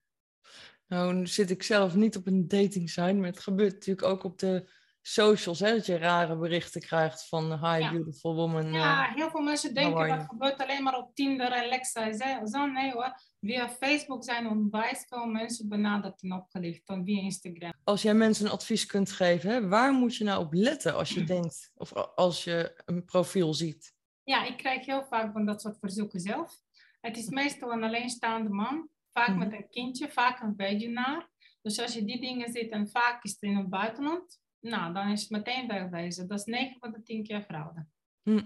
[0.88, 4.24] Nou, nu zit ik zelf niet op een dating site, maar het gebeurt natuurlijk ook
[4.24, 4.70] op de
[5.02, 7.92] socials, hè, dat je rare berichten krijgt van hi Ja.
[7.92, 8.74] beautiful woman.
[8.74, 12.14] Ja, eh, heel veel mensen denken dat gebeurt alleen maar op Tinder en Lexa.
[12.46, 13.20] Zo nee hoor.
[13.42, 16.82] Via Facebook zijn onwijs veel mensen benaderd en opgelicht.
[16.88, 17.74] Dan via Instagram.
[17.84, 21.10] als jij mensen een advies kunt geven, hè, waar moet je nou op letten als
[21.10, 23.94] je denkt, of als je een profiel ziet?
[24.24, 26.54] Ja, ik krijg heel vaak van dat soort verzoeken zelf.
[27.02, 29.38] Het is meestal een alleenstaande man, vaak Mhm.
[29.38, 31.30] met een kindje, vaak een weduwnaar.
[31.62, 35.08] Dus als je die dingen ziet en vaak is het in het buitenland, nou, dan
[35.10, 36.28] is het meteen wegwezen.
[36.28, 37.86] Dat is 9 van de 10 keer fraude.
[38.24, 38.42] Hm.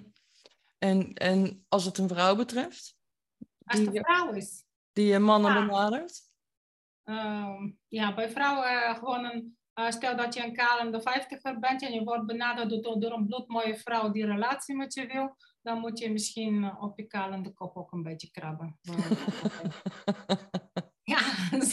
[0.77, 2.97] En, en als het een vrouw betreft?
[3.65, 4.63] Als het een vrouw is?
[4.93, 5.65] Die je mannen Ja.
[5.65, 6.21] benadert?
[7.03, 9.57] Ehm, ja, bij vrouwen eh, gewoon een...
[9.73, 13.25] eh, stel dat je een kalende vijftiger bent en je wordt benaderd door, door een
[13.25, 17.53] bloedmooie vrouw die relatie met je wil, dan moet je misschien eh, op je kalende
[17.53, 18.79] kop ook een beetje krabben.
[21.13, 21.19] ja,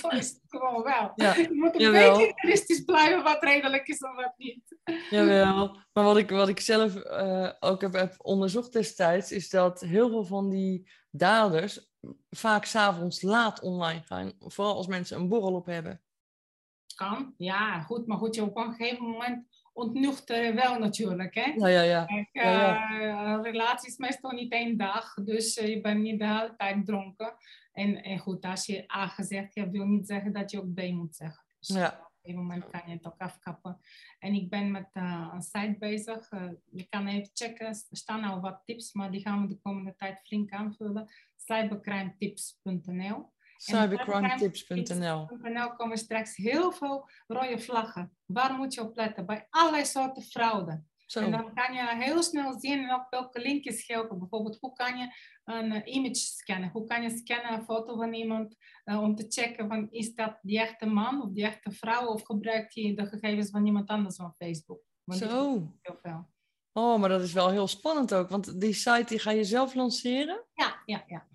[0.03, 1.13] zo is het gewoon wel.
[1.15, 2.19] Ja, Je moet een jawel.
[2.19, 4.77] beetje realistisch blijven wat redelijk is en wat niet.
[5.11, 9.81] Jawel, maar wat ik, wat ik zelf eh, ook heb, heb onderzocht destijds, is dat
[9.81, 11.91] heel veel van die daders
[12.31, 14.33] vaak s'avonds laat online gaan.
[14.39, 16.01] Vooral als mensen een borrel op hebben.
[16.95, 18.07] Kan, ja, goed.
[18.07, 21.53] Maar goed, je op een gegeven moment ontnuchter je wel natuurlijk, hè.
[21.57, 22.05] Ja, ja, ja.
[22.05, 26.19] Kijk, Ja, eh, een relatie is meestal niet één dag, dus eh, je bent niet
[26.19, 27.35] de hele tijd dronken.
[27.73, 30.81] En, en goed, als je A gezegd hebt, wil niet zeggen dat je ook B
[30.91, 31.45] moet zeggen.
[31.59, 31.89] Dus Ja.
[31.89, 33.81] op een moment kan je het ook afkappen.
[34.19, 36.31] En ik ben met eh, een site bezig.
[36.71, 39.95] je kan even checken, er staan al wat tips, maar die gaan we de komende
[39.97, 41.09] tijd flink aanvullen.
[41.37, 48.17] cybercrimetips.nl Cybercrimetips.nl .nl komen straks heel veel rode vlaggen.
[48.27, 49.27] Waar moet je op letten?
[49.27, 50.83] Bij allerlei soorten fraude.
[51.07, 54.19] En dan kan je heel snel zien ook welke linkjes helpen.
[54.19, 56.71] Bijvoorbeeld, hoe kan je een eh, image scannen?
[56.71, 60.39] Hoe kan je scannen een foto van iemand eh, om te checken van is dat
[60.43, 64.17] die echte man of die echte vrouw of gebruikt hij de gegevens van iemand anders
[64.17, 64.83] van Facebook?
[65.05, 65.73] Want zo.
[65.83, 66.31] heel veel.
[66.73, 69.75] Oh, maar dat is wel heel spannend ook, want die site die ga je zelf
[69.75, 70.45] lanceren.
[70.55, 71.27] Ja, ja, ja.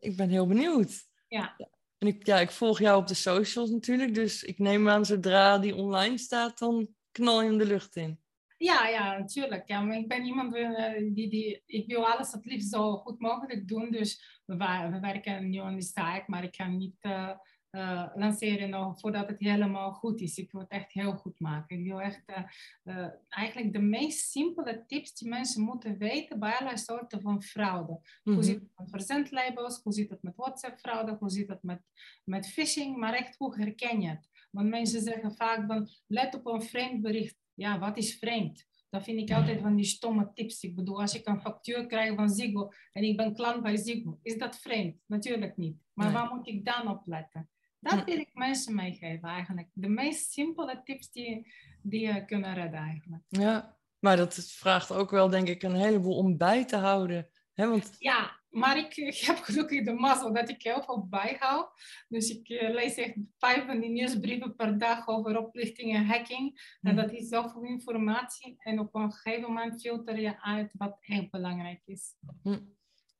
[0.00, 1.12] Ik ben heel benieuwd.
[1.34, 1.56] Ja.
[1.98, 5.58] En ik, ja, ik volg jou op de socials natuurlijk, dus ik neem aan zodra
[5.58, 8.22] die online staat, dan knal je hem de lucht in.
[8.56, 9.68] Ja, ja, natuurlijk.
[9.68, 13.20] Ja, maar ik ben iemand eh, die, die, ik wil alles het liefst zo goed
[13.20, 13.90] mogelijk doen.
[13.90, 14.56] Dus we,
[14.90, 17.30] we werken nu aan die site, maar ik ga niet eh,
[17.74, 20.38] eh, lanceren nog voordat het helemaal goed is.
[20.38, 21.78] Ik wil het echt heel goed maken.
[21.78, 22.42] Ik wil echt eh,
[22.82, 28.00] eh, eigenlijk de meest simpele tips die mensen moeten weten bij allerlei soorten van fraude.
[28.22, 28.34] Mhm.
[28.34, 29.80] Hoe zit het met verzendlabels?
[29.82, 31.16] Hoe zit het met WhatsApp-fraude?
[31.18, 31.82] Hoe zit het met,
[32.24, 32.96] met phishing?
[32.96, 34.28] Maar echt, hoe herken je het?
[34.50, 37.36] Want mensen zeggen vaak van, let op een vreemd bericht.
[37.54, 38.66] Ja, wat is vreemd?
[38.90, 40.62] Dat vind ik altijd van die stomme tips.
[40.62, 44.18] Ik bedoel, als ik een factuur krijg van Ziggo en ik ben klant bij Ziggo,
[44.22, 44.96] is dat vreemd?
[45.06, 45.76] Natuurlijk niet.
[45.92, 46.14] Maar Nee.
[46.14, 47.48] waar moet ik dan op letten?
[47.84, 48.04] Dat Hm.
[48.04, 49.68] wil ik mensen meegeven eigenlijk.
[49.72, 53.22] De meest simpele tips die, die je kunnen redden eigenlijk.
[53.28, 57.28] Ja, maar dat vraagt ook wel, denk ik, een heleboel om bij te houden.
[57.54, 57.68] Hè?
[57.68, 61.68] Want Ja, maar ik, ik heb gelukkig de mazzel dat ik heel veel bijhoud.
[62.08, 66.76] Dus ik eh, lees echt vijf van die nieuwsbrieven per dag over oplichting en hacking.
[66.80, 67.02] En Mhm.
[67.02, 68.54] dat is zoveel informatie.
[68.58, 72.14] En op een gegeven moment filter je uit wat echt belangrijk is.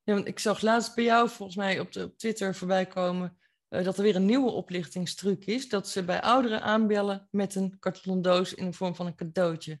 [0.03, 3.37] Ja, want ik zag laatst bij jou volgens mij op, de, op Twitter voorbij komen
[3.69, 5.69] dat er weer een nieuwe oplichtingstruc is.
[5.69, 9.79] Dat ze bij ouderen aanbellen met een kartonnen doos in de vorm van een cadeautje.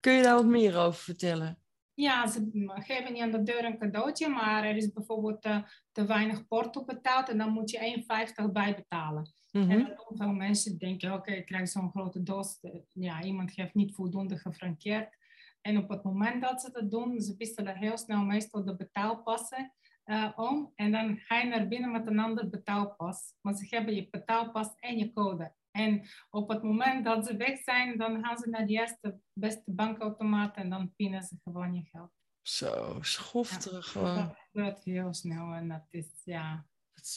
[0.00, 1.58] Kun je daar wat meer over vertellen?
[1.94, 5.62] Ja, ze geven niet aan de deur een cadeautje, maar er is bijvoorbeeld eh,
[5.92, 8.04] te weinig porto betaald en dan moet je
[8.46, 9.32] 1,50 bijbetalen.
[9.50, 9.70] Mhm.
[9.70, 12.58] En doen veel mensen denken, oké, ik krijg zo'n grote doos.
[12.60, 15.16] Eh, Ja, iemand heeft niet voldoende gefrankeerd.
[15.60, 19.72] En op het moment dat ze dat doen, ze wisselen heel snel meestal de betaalpassen
[20.08, 20.72] eh, om.
[20.74, 23.34] En dan ga je naar binnen met een ander betaalpas.
[23.40, 25.54] Maar ze hebben je betaalpas en je code.
[25.70, 29.72] En op het moment dat ze weg zijn, dan gaan ze naar de eerste beste
[29.72, 32.10] bankautomaat en dan pinnen ze gewoon je geld.
[32.42, 34.14] Zo, schofterig Ja, gewoon.
[34.16, 36.66] Dat gebeurt heel snel en dat is, ja,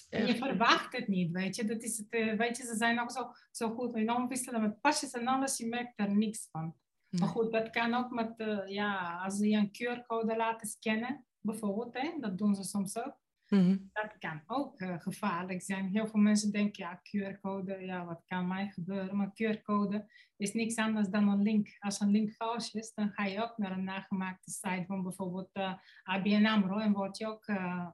[0.09, 1.65] je verwacht het niet, weet je.
[1.65, 4.81] Dat is het, eh, weet je, ze zijn ook zo, zo goed enorm wisselen met
[4.81, 5.57] pasjes en alles.
[5.57, 6.75] Je merkt er niks van.
[7.09, 11.25] Maar goed, dat kan ook met, eh, ja, als ze je een QR-code laten scannen,
[11.41, 13.19] bijvoorbeeld, hè, dat doen ze soms ook.
[13.51, 13.77] Mhm.
[13.93, 15.89] Dat kan ook eh, gevaarlijk zijn.
[15.89, 19.15] Heel veel mensen denken, ja, QR-code, ja, wat kan mij gebeuren?
[19.15, 21.75] Maar QR-code is niks anders dan een link.
[21.79, 25.49] Als een link vals is, dan ga je ook naar een nagemaakte site van bijvoorbeeld
[25.51, 25.73] eh,
[26.03, 27.87] ABN AMRO en word je ook eh,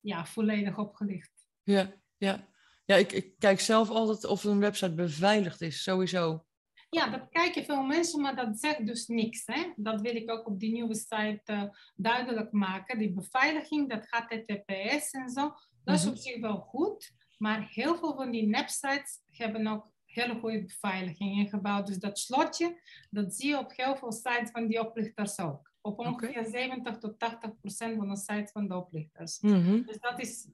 [0.00, 1.48] ja, volledig opgelicht.
[1.62, 2.48] Ja, ja.
[2.84, 6.44] Ja, ik, ik kijk zelf altijd of een website beveiligd is, sowieso.
[6.88, 9.42] Ja, dat kijken veel mensen, maar dat zegt dus niks.
[9.46, 9.72] Hè?
[9.76, 11.62] Dat wil ik ook op die nieuwe site eh,
[11.96, 12.98] duidelijk maken.
[12.98, 15.54] Die beveiliging, dat gaat TTPS en zo.
[15.84, 16.10] Dat is Mhm.
[16.12, 21.36] op zich wel goed, maar heel veel van die nepsites hebben ook hele goede beveiliging
[21.38, 21.86] ingebouwd.
[21.86, 25.72] Dus dat slotje, dat zie je op heel veel sites van die oplichters ook.
[25.80, 29.40] Op ongeveer 70 tot 80 procent van de sites van de oplichters.
[29.40, 29.82] Mhm.
[29.82, 30.48] Dus dat is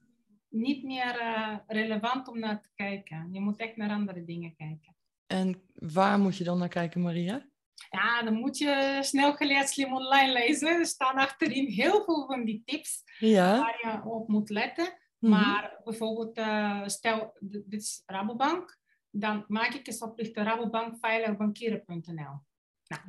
[0.49, 3.29] niet meer eh, relevant om naar te kijken.
[3.31, 4.95] Je moet echt naar andere dingen kijken.
[5.27, 7.45] En waar moet je dan naar kijken, Maria?
[7.89, 10.67] Ja, dan moet je snel geleerd slim online lezen.
[10.67, 13.59] Er staan achterin heel veel van die tips Ja.
[13.59, 14.97] waar je op moet letten.
[15.19, 15.31] Mhm.
[15.31, 18.81] Maar bijvoorbeeld, eh, stel, dit is Rabobank.
[19.15, 22.41] dan maak ik eens oplichten Rabobank veiligbankieren.nl.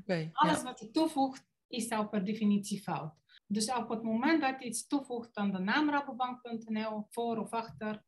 [0.07, 0.62] Nou, alles ja.
[0.62, 3.14] wat je toevoegt, is al per definitie fout.
[3.46, 8.03] Dus op het moment dat je iets toevoegt aan de naam rabobank.nl, voor of achter,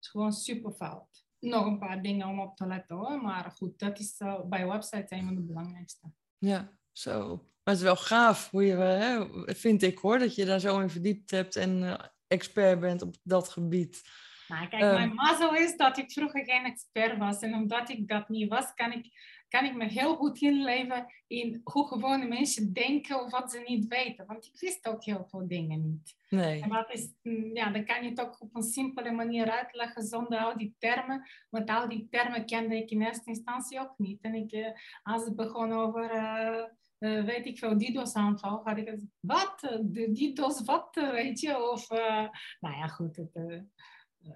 [0.00, 1.25] is gewoon super fout.
[1.50, 4.66] Nog een paar dingen om op te letten hoor, maar goed, dat is eh, bij
[4.66, 6.06] websites een van de belangrijkste.
[6.38, 7.28] Ja, zo.
[7.36, 10.80] Maar het is wel gaaf hoe je, hè, vind ik hoor, dat je daar zo
[10.80, 14.02] in verdiept hebt en eh, expert bent op dat gebied.
[14.48, 14.94] Nou, kijk, Ehm.
[14.94, 17.40] mijn mazzel is dat ik vroeger geen expert was.
[17.40, 19.06] En omdat ik dat niet was, kan ik,
[19.48, 23.86] kan ik me heel goed inleven in hoe gewone mensen denken of wat ze niet
[23.86, 24.26] weten.
[24.26, 26.16] Want ik wist ook heel veel dingen niet.
[26.28, 26.62] Nee.
[26.62, 30.02] En dat is, mm, ja, dan kan je het ook op een simpele manier uitleggen
[30.02, 31.28] zonder al die termen.
[31.50, 34.20] Want al die termen kende ik in eerste instantie ook niet.
[34.20, 34.70] En ik, eh,
[35.02, 36.64] als het begon over, eh,
[36.98, 39.60] eh, weet ik veel, DDoS-aanval, had ik het, wat?
[39.82, 41.70] De DDoS wat, weet je?
[41.70, 43.16] Of, nou ja, goed.
[43.16, 43.62] Het,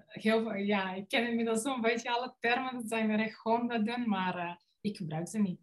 [0.07, 2.73] heel, veel- ja, ik ken inmiddels zo'n beetje alle termen.
[2.73, 5.59] Dat zijn er echt honderden, maar ik gebruik ze niet.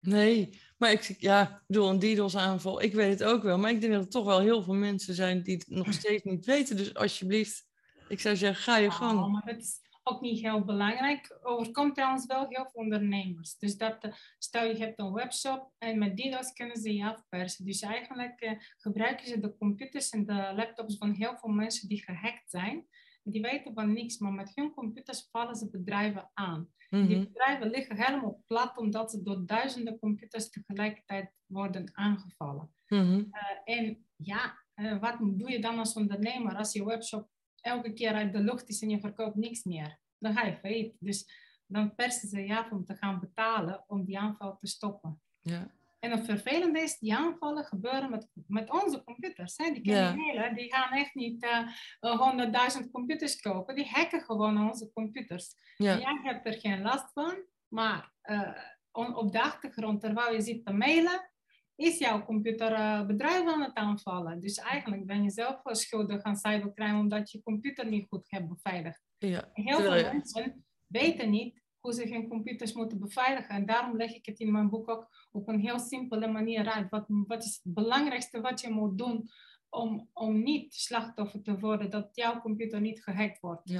[0.00, 3.58] Nee, maar ik, ja, ik bedoel, een DDoS-aanval, ik weet het ook wel.
[3.58, 6.24] Maar ik denk dat er toch wel heel veel mensen zijn die het nog steeds
[6.24, 6.76] niet weten.
[6.76, 7.66] Dus alsjeblieft,
[8.08, 9.32] ik zou zeggen, ga je Oh, gang.
[9.32, 11.38] maar dat is ook niet heel belangrijk.
[11.42, 13.56] Overkomt trouwens wel heel veel ondernemers.
[13.58, 17.64] Dus dat, eh, stel je hebt een webshop en met DDoS kunnen ze je afpersen.
[17.64, 22.04] Dus eigenlijk eh, gebruiken ze de computers en de laptops van heel veel mensen die
[22.04, 22.86] gehackt zijn.
[23.22, 26.68] Die weten van niks, maar met hun computers vallen ze bedrijven aan.
[26.90, 27.24] Die Mhm.
[27.24, 32.74] bedrijven liggen helemaal plat omdat ze door duizenden computers tegelijkertijd worden aangevallen.
[32.88, 33.24] Mhm.
[33.64, 37.30] En ja, eh, wat doe je dan als ondernemer als je webshop
[37.60, 39.98] elke keer uit de lucht is en je verkoopt niks meer?
[40.18, 40.96] Dan ga je failliet.
[40.98, 41.26] Dus
[41.66, 45.20] dan persen ze je af om te gaan betalen om die aanval te stoppen.
[45.40, 45.74] Ja.
[46.02, 49.56] En het vervelende is, die aanvallen gebeuren met, met onze computers.
[49.56, 49.70] Hè?
[49.72, 50.12] Die Ja.
[50.12, 51.58] criminelen, die gaan echt niet eh,
[52.00, 53.74] eh, honderdduizend computers kopen.
[53.74, 55.54] Die hacken gewoon onze computers.
[55.76, 55.98] Ja.
[55.98, 58.50] Jij hebt er geen last van, maar eh,
[58.92, 61.30] on- op de achtergrond, terwijl je zit te mailen,
[61.76, 64.40] is jouw computer eh, bedrijf aan het aanvallen.
[64.40, 69.02] Dus eigenlijk ben je zelf schuldig aan cybercrime omdat je computer niet goed hebt beveiligd.
[69.18, 69.48] ja.
[69.52, 73.54] Heel veel mensen weten niet hoe ze hun computers moeten beveiligen.
[73.54, 76.90] En daarom leg ik het in mijn boek ook op een heel simpele manier uit.
[76.90, 79.28] Wat, wat is het belangrijkste wat je moet doen
[79.68, 83.70] om, om niet slachtoffer te worden, dat jouw computer niet gehackt wordt.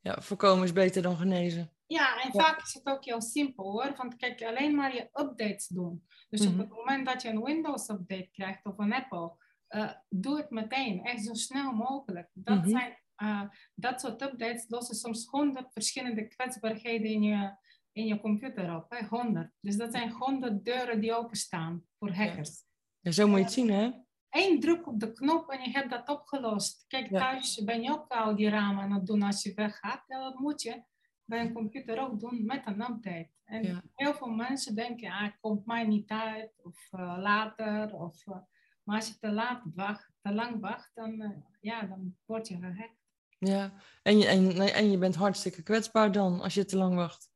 [0.00, 1.70] ja, voorkomen is beter dan genezen.
[1.86, 2.42] Ja, en Ja.
[2.44, 3.94] vaak is het ook heel simpel hoor.
[3.96, 6.06] Want kijk, alleen maar je updates doen.
[6.28, 6.52] Dus Mhm.
[6.52, 9.32] op het moment dat je een Windows-update krijgt of een Apple,
[9.66, 12.28] eh, doe het meteen, echt zo snel mogelijk.
[12.32, 12.68] Dat, Mhm.
[12.68, 13.42] zijn, eh,
[13.74, 17.56] dat soort updates lossen soms honderd verschillende kwetsbaarheden in je,
[17.92, 18.86] in je computer op.
[18.90, 19.06] Hè?
[19.06, 19.50] 100.
[19.60, 22.64] Dus dat zijn honderd deuren die openstaan voor hackers.
[23.00, 23.90] Ja, zo moet je het zien, hè?
[24.30, 26.84] Eén druk op de knop en je hebt dat opgelost.
[26.88, 27.18] Kijk, Ja.
[27.18, 30.04] thuis ben je ook al die ramen aan het doen als je weggaat.
[30.06, 30.82] Ja, dat moet je
[31.24, 33.30] bij een computer ook doen met een update.
[33.44, 33.82] En Ja.
[33.94, 37.94] heel veel mensen denken, ah, het komt mij niet uit of eh, later.
[37.94, 38.38] Of, eh,
[38.82, 42.58] maar als je te laat wacht, te lang wacht, dan, eh, ja, dan word je
[42.58, 43.04] gehackt.
[43.38, 43.72] Ja.
[44.02, 47.30] En je, en, en je bent hartstikke kwetsbaar dan, als je te lang wacht.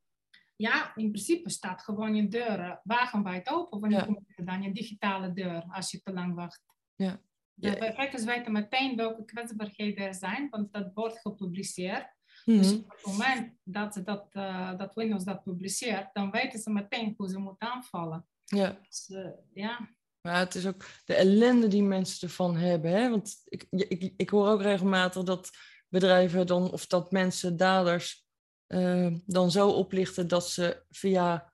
[0.57, 4.05] Ja, in principe staat gewoon je deur wagenwijd open je Ja.
[4.05, 6.63] computer, dan je digitale deur, als je te lang wacht.
[6.95, 7.21] Ja.
[7.55, 7.93] De Ja.
[7.93, 12.15] hackers weten meteen welke kwetsbaarheden er zijn, want dat wordt gepubliceerd.
[12.45, 12.59] Mhm.
[12.59, 16.71] Dus op het moment dat, ze dat, eh, dat Windows dat publiceert, dan weten ze
[16.71, 18.27] meteen hoe ze moeten aanvallen.
[18.45, 18.79] Ja.
[18.83, 22.91] Dus, eh, ja, Maar het is ook de ellende die mensen ervan hebben.
[22.91, 23.11] Hè?
[23.11, 25.51] Want ik, ik, ik hoor ook regelmatig dat
[25.91, 28.27] bedrijven dan, of dat mensen, daders,
[28.67, 31.53] eh, dan zo oplichten dat ze via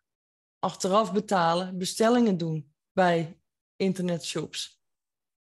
[0.59, 3.41] achteraf betalen bestellingen doen bij
[3.77, 4.81] internetshops.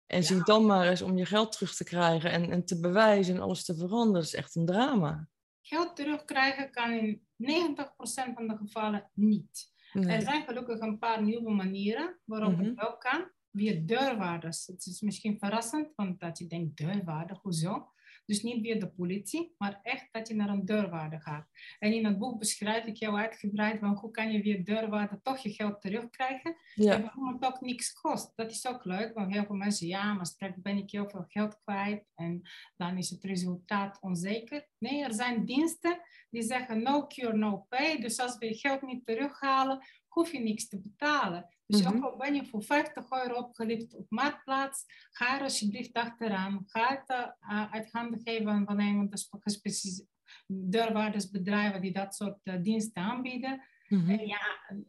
[0.07, 3.35] En zie dan maar eens om je geld terug te krijgen en, en te bewijzen
[3.35, 4.13] en alles te veranderen.
[4.13, 5.29] Dat is echt een drama.
[5.61, 9.73] geld terugkrijgen kan in 90% van de gevallen niet.
[9.93, 12.65] Er zijn gelukkig een paar nieuwe manieren waarop Mhm.
[12.65, 13.31] het wel kan.
[13.53, 14.67] Via deurwaarders.
[14.67, 17.93] Het is misschien verrassend, want dat je denkt, deurwaarder, hoezo?
[18.29, 21.47] Dus niet via de politie, maar echt dat je naar een deurwaarder gaat.
[21.79, 25.39] En in het boek beschrijf ik jou uitgebreid van hoe kan je via deurwaarder toch
[25.39, 26.57] je geld terugkrijgen.
[26.75, 28.33] En Ja, waarom het ook niks kost.
[28.37, 31.25] Dat is ook leuk, want heel veel mensen, ja, maar straks ben ik heel veel
[31.29, 32.43] geld kwijt en
[32.77, 34.69] dan is het resultaat onzeker.
[34.79, 38.01] Nee, er zijn diensten die zeggen no cure, no pay.
[38.01, 41.58] Dus als we je geld niet terughalen, hoef je niks te betalen.
[41.69, 46.63] Dus ook al ben je voor 50 euro opgelicht op Marktplaats, ga er alsjeblieft achteraan.
[46.67, 50.07] Ga het uh, uit handen geven van een van de
[50.47, 53.63] deurwaardersbedrijven die dat soort diensten aanbieden.
[53.89, 54.41] En ja,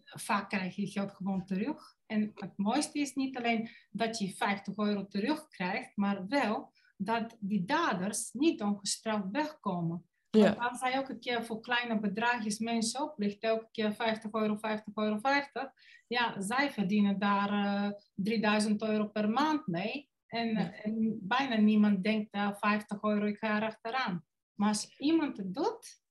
[0.04, 1.96] vaak krijg je geld gewoon terug.
[2.06, 7.66] En het mooiste is niet alleen dat je 50 euro terugkrijgt, maar wel dat die
[7.66, 10.09] daders niet ongestraft wegkomen.
[10.30, 10.52] Want Ja.
[10.70, 15.18] als hij elke keer voor kleine bedragjes mensen oplicht, elke keer 50 euro, 50 euro,
[15.20, 15.72] 50,
[16.08, 20.10] ja, zij verdienen daar eh 3000 euro per maand mee.
[20.28, 20.72] En, Ja.
[20.74, 24.26] en bijna niemand denkt, uh, 50 euro, ik ga erachteraan.
[24.56, 26.02] Maar als iemand het doet,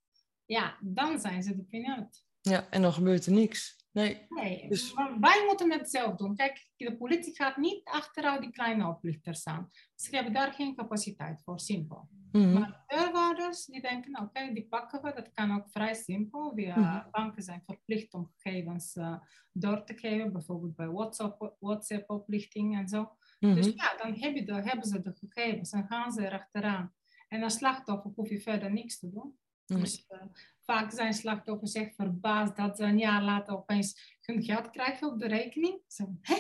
[0.45, 2.27] ja, dan zijn ze de pineut.
[2.41, 3.78] ja, en dan gebeurt er niks.
[3.93, 4.27] Nee.
[4.29, 6.37] Nee, Dus- wij moeten het zelf doen.
[6.37, 9.71] Kijk, de politie gaat niet achteruit die kleine oplichters aan.
[9.95, 12.09] Ze hebben daar geen capaciteit voor, simpel.
[12.33, 12.53] Mhm.
[12.53, 15.13] Maar deurwaarders die denken, nou, oké, die pakken we.
[15.15, 16.53] Dat kan ook vrij simpel.
[16.55, 17.11] Via Mhm.
[17.11, 19.15] banken zijn verplicht om gegevens eh,
[19.53, 23.17] door te geven, bijvoorbeeld bij WhatsApp, WhatsApp oplichting en zo.
[23.41, 23.55] Mhm.
[23.55, 26.93] Dus ja, dan heb je de, hebben ze de gegevens en gaan ze erachteraan.
[27.29, 29.39] En als slachtoffer hoef je verder niks te doen.
[29.69, 29.81] Nee.
[29.81, 30.19] Dus eh,
[30.61, 35.19] vaak zijn slachtoffers echt verbaasd dat ze een jaar later opeens hun geld krijgen op
[35.19, 35.81] de rekening.
[35.87, 36.37] Zo, hé,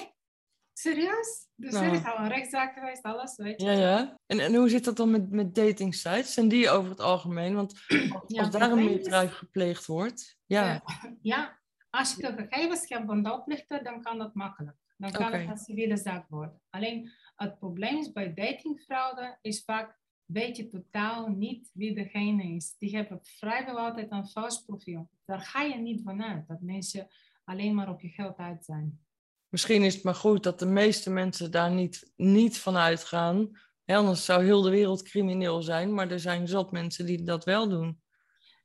[0.73, 1.47] serieus?
[1.55, 3.67] Dus er is al een rechtszaak geweest, alles, weet je.
[3.67, 4.19] Ja, ja.
[4.27, 6.33] En, en hoe zit dat dan met, met dating sites?
[6.35, 7.55] Zijn die over het algemeen?
[7.55, 7.73] Want
[8.21, 10.83] als, Ja, daar een is- misdrijf gepleegd wordt, ja.
[11.23, 11.59] Ja,
[11.91, 14.77] als je de gegevens hebt van de oplichter, dan kan dat makkelijk.
[14.97, 16.61] Dan kan het een civiele zaak worden.
[16.71, 22.75] Alleen het probleem is bij datingfraude is vaak weet je totaal niet wie degene is.
[22.79, 25.09] Die hebben vrijwel altijd een vals profiel.
[25.25, 27.09] Daar ga je niet vanuit dat mensen
[27.45, 29.01] alleen maar op je geld uit zijn.
[29.49, 33.51] Misschien is het maar goed dat de meeste mensen daar niet, niet van uitgaan.
[33.85, 37.45] Hè, anders zou heel de wereld crimineel zijn, maar er zijn zat mensen die dat
[37.45, 38.01] wel doen.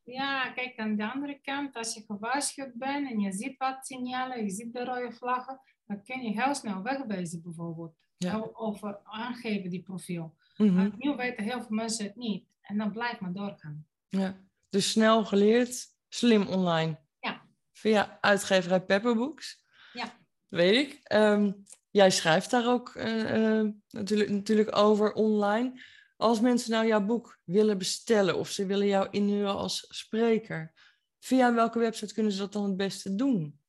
[0.04, 4.43] Ja, kijk, aan de andere kant, als je gewaarschuwd bent en je ziet wat signalen,
[4.43, 7.95] je ziet de rode vlaggen, dan kun je heel snel wegwezen bijvoorbeeld.
[8.17, 8.39] Ja.
[8.39, 10.36] Of, of aangeven die profiel.
[10.57, 10.73] Mhm.
[10.73, 12.45] Maar nu weten heel veel mensen het niet.
[12.61, 13.85] En dan blijft maar doorgaan.
[14.09, 14.41] ja.
[14.69, 16.99] Dus snel geleerd, slim online.
[17.19, 17.41] Ja.
[17.71, 19.63] Via uitgeverij Pepperbooks.
[19.93, 20.17] Ja.
[20.47, 20.99] Weet ik.
[21.03, 21.51] Ehm,
[21.91, 25.81] jij schrijft daar ook eh, eh, natuurlijk, natuurlijk over online.
[26.17, 30.73] Als mensen nou jouw boek willen bestellen of ze willen jou inhuren als spreker,
[31.19, 33.59] via welke website kunnen ze dat dan het beste doen?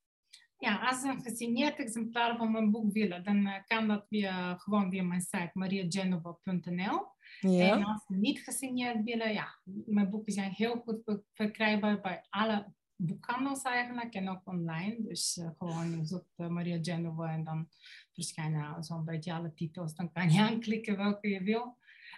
[0.65, 5.03] Ja, als een gesigneerd exemplaar van mijn boek willen, dan kan dat via, gewoon via
[5.03, 7.07] mijn site mariagenova.nl.
[7.41, 7.83] En Ja.
[7.83, 12.73] als ze niet gesigneerd willen, ja, mijn boeken zijn heel goed ver- verkrijgbaar bij alle
[12.97, 14.97] boekhandels eigenlijk en ook online.
[15.03, 17.69] Dus gewoon je zoekt uh, Maria Genova en dan
[18.13, 19.95] verschijnen zo'n beetje alle titels.
[19.95, 21.77] Dan kan je aanklikken welke je wil.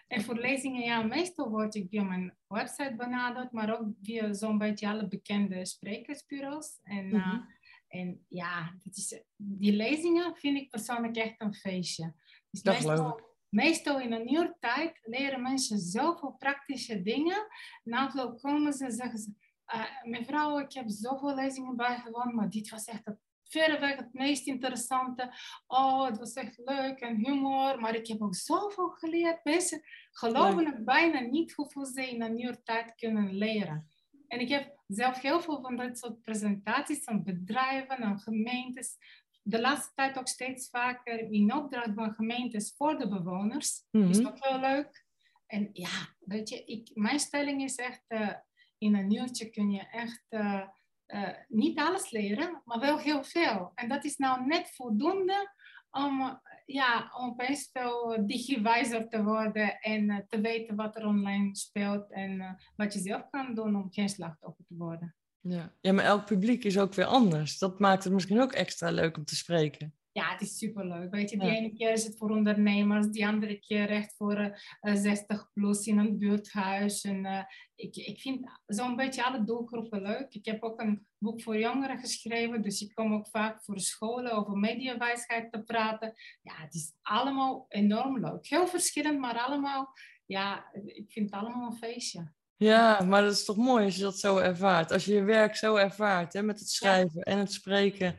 [0.08, 4.58] En voor lezingen, ja, meestal word ik via mijn website benaderd, maar ook via zo'n
[4.58, 6.78] beetje alle bekende sprekersbureaus.
[6.82, 7.40] En, eh, Mhm.
[7.96, 12.14] En ja, is, die lezingen vind ik persoonlijk echt een feestje.
[12.50, 17.46] Dus Dat meestal- Meestal in een uur tijd leren mensen zoveel praktische dingen.
[17.84, 19.32] Na afloop komen ze en zeggen ze...
[19.64, 24.46] "Eh, mevrouw, ik heb zoveel lezingen bijgewoond, maar dit was echt het, verreweg het meest
[24.46, 25.32] interessante.
[25.66, 29.44] Oh, het was echt leuk en humor, maar ik heb ook zoveel geleerd.
[29.44, 33.88] Mensen geloven het bijna niet hoeveel ze in een uur tijd kunnen leren.
[34.28, 38.96] En ik heb zelf heel veel van dat soort presentaties aan bedrijven, aan gemeentes.
[39.42, 43.84] De laatste tijd ook steeds vaker in opdracht van gemeentes voor de bewoners.
[43.90, 44.26] Is Mhm.
[44.26, 45.04] ook heel leuk.
[45.46, 48.32] En ja, weet je, ik, mijn stelling is echt, eh,
[48.78, 50.62] in een uurtje kun je echt eh,
[51.06, 53.72] eh, niet alles leren, maar wel heel veel.
[53.74, 55.54] En dat is nou net voldoende
[55.96, 61.56] om, ja, om opeens veel digiwijzer te worden en eh, te weten wat er online
[61.56, 65.14] speelt en eh, wat je zelf kan doen om geen slachtoffer te worden.
[65.40, 65.72] Ja.
[65.80, 67.58] ja, maar elk publiek is ook weer anders.
[67.58, 69.94] Dat maakt het misschien ook extra leuk om te spreken.
[70.16, 71.10] Ja, het is superleuk.
[71.10, 71.54] Weet je, die Ja.
[71.54, 74.50] ene keer is het voor ondernemers, die andere keer echt voor eh,
[74.80, 77.02] eh, 60 plus in een buurthuis.
[77.04, 77.42] En eh,
[77.74, 80.34] ik, ik vind zo'n beetje alle doelgroepen leuk.
[80.34, 84.32] Ik heb ook een boek voor jongeren geschreven, dus ik kom ook vaak voor scholen
[84.32, 86.14] over mediawijsheid te praten.
[86.42, 88.46] Ja, het is allemaal enorm leuk.
[88.46, 89.92] Heel verschillend, maar allemaal,
[90.26, 92.32] ja, ik vind het allemaal een feestje.
[92.56, 94.92] Ja, maar dat is toch mooi als je dat zo ervaart.
[94.92, 98.18] Als je je werk zo ervaart, hè, met het schrijven en het spreken.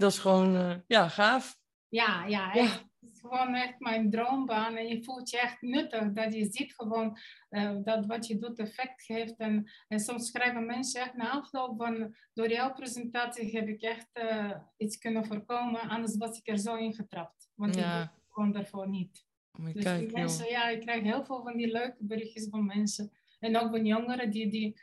[0.00, 1.58] Dat is gewoon, eh, ja, gaaf.
[1.88, 2.50] Ja, ja.
[2.52, 4.76] Het is gewoon echt mijn droombaan.
[4.76, 6.12] En je voelt je echt nuttig.
[6.12, 9.36] Dat je ziet gewoon eh, dat wat je doet effect geeft.
[9.36, 12.14] En, en soms schrijven mensen echt na afloop van...
[12.34, 15.80] Door jouw presentatie heb ik echt eh, iets kunnen voorkomen.
[15.80, 17.50] Anders was ik er zo ingetrapt.
[17.54, 18.12] Want ik Ja.
[18.28, 19.26] gewoon daarvoor niet.
[19.72, 20.12] Dus joh.
[20.12, 23.12] mensen, ja, ik krijg heel veel van die leuke berichtjes van mensen.
[23.38, 24.80] En ook van jongeren die, die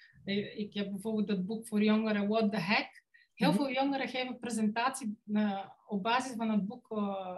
[0.56, 3.06] ik heb bijvoorbeeld het boek voor jongeren, What the Heck.
[3.38, 3.58] Heel Mhm.
[3.58, 7.38] veel jongeren geven presentatie eh, op basis van het boek eh,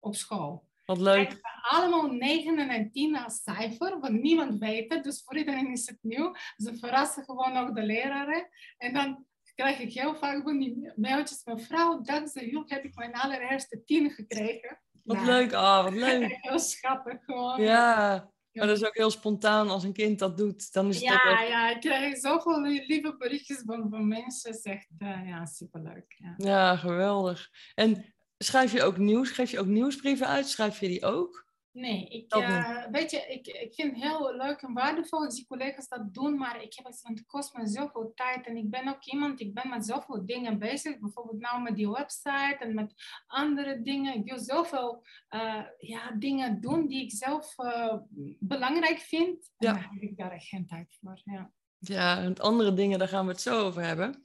[0.00, 0.68] op school.
[0.84, 1.38] Wat leuk.
[1.68, 5.04] Allemaal 9 en 10 als cijfer, want niemand weet het.
[5.04, 6.34] Dus voor iedereen is het nieuw.
[6.56, 8.48] Ze verrassen gewoon ook de leraren.
[8.78, 11.44] En dan krijg ik heel vaak van die mailtjes.
[11.44, 14.80] Mevrouw, dankzij u heb ik mijn allereerste 10 gekregen.
[15.04, 15.52] Wat Nou, leuk.
[15.52, 16.36] Ah, wat leuk.
[16.40, 17.60] Heel schattig gewoon.
[17.62, 20.72] Ja, Maar dat is ook heel spontaan als een kind dat doet.
[20.72, 24.50] Dan is het Ja, echt- ja, ik krijg zoveel lieve berichtjes van, van mensen.
[24.50, 26.14] Het is echt, eh, ja, superleuk.
[26.18, 26.34] Ja.
[26.36, 27.50] ja, geweldig.
[27.74, 29.30] En schrijf je ook nieuws?
[29.30, 30.48] Geef je ook nieuwsbrieven uit?
[30.48, 31.48] Schrijf je die ook?
[31.72, 35.34] Nee, ik, Dat eh, weet je, ik, ik vind het heel leuk en waardevol als
[35.34, 38.56] die collega's dat doen, maar ik heb het, want het kost me zoveel tijd en
[38.56, 42.56] ik ben ook iemand, ik ben met zoveel dingen bezig, bijvoorbeeld nou met die website
[42.60, 42.94] en met
[43.26, 44.14] andere dingen.
[44.14, 47.94] Ik wil zoveel eh, ja, dingen doen die ik zelf eh,
[48.38, 49.72] belangrijk vind en Ja.
[49.72, 51.20] dan heb ik daar echt geen tijd voor.
[51.24, 51.52] Ja.
[51.78, 54.22] Ja, en andere dingen, daar gaan we het zo over hebben.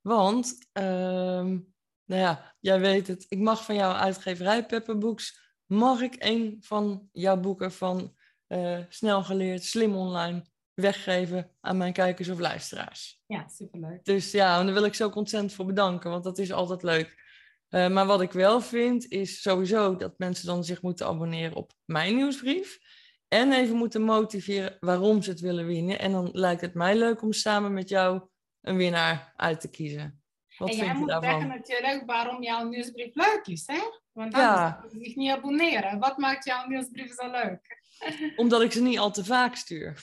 [0.00, 1.48] Want, ehm,
[2.04, 3.26] nou ja, jij weet het.
[3.28, 9.22] Ik mag van jouw uitgeverij Pepperbooks, mag ik een van jouw boeken van eh, Snel
[9.22, 10.44] Geleerd, Slim Online
[10.74, 13.22] weggeven aan mijn kijkers of luisteraars.
[13.26, 14.04] ja, superleuk.
[14.04, 17.22] Dus ja, en daar wil ik zo ontzettend voor bedanken, want dat is altijd leuk.
[17.68, 21.72] Eh, maar wat ik wel vind, is sowieso dat mensen dan zich moeten abonneren op
[21.84, 22.78] mijn nieuwsbrief.
[23.28, 25.98] En even moeten motiveren waarom ze het willen winnen.
[25.98, 28.22] En dan lijkt het mij leuk om samen met jou
[28.60, 30.23] een winnaar uit te kiezen.
[30.58, 31.30] Wat en jij je moet daarvan?
[31.30, 33.80] zeggen natuurlijk waarom jouw nieuwsbrief leuk is, hè?
[34.12, 34.66] Want Ja.
[34.66, 35.04] anders ja.
[35.04, 35.98] zich niet abonneren.
[35.98, 37.82] Wat maakt jouw nieuwsbrief zo leuk?
[38.36, 40.02] Omdat ik ze niet al te vaak stuur.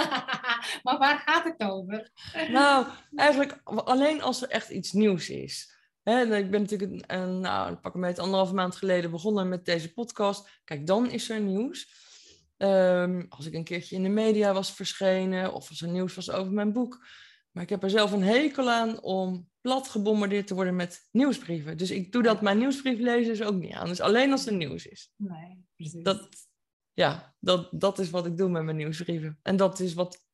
[0.82, 2.10] maar waar gaat het over?
[2.48, 5.78] Nou, eigenlijk alleen als er echt iets nieuws is.
[6.04, 9.92] Ik ben natuurlijk een, een, nou, pak een beetje anderhalve maand geleden begonnen met deze
[9.92, 10.60] podcast.
[10.64, 11.92] Kijk, dan is er nieuws.
[12.56, 16.30] Ehm, als ik een keertje in de media was verschenen of als er nieuws was
[16.30, 17.06] over mijn boek.
[17.50, 21.76] Maar ik heb er zelf een hekel aan om plat gebombardeerd te worden met nieuwsbrieven.
[21.76, 23.88] Dus ik doe dat mijn nieuwsbrieflezers ook niet aan.
[23.88, 25.12] Dus alleen als er nieuws is.
[25.16, 26.02] Nee, precies.
[26.02, 26.28] Dat,
[26.92, 29.38] ja, dat, dat is wat ik doe met mijn nieuwsbrieven.
[29.42, 30.28] En dat is wat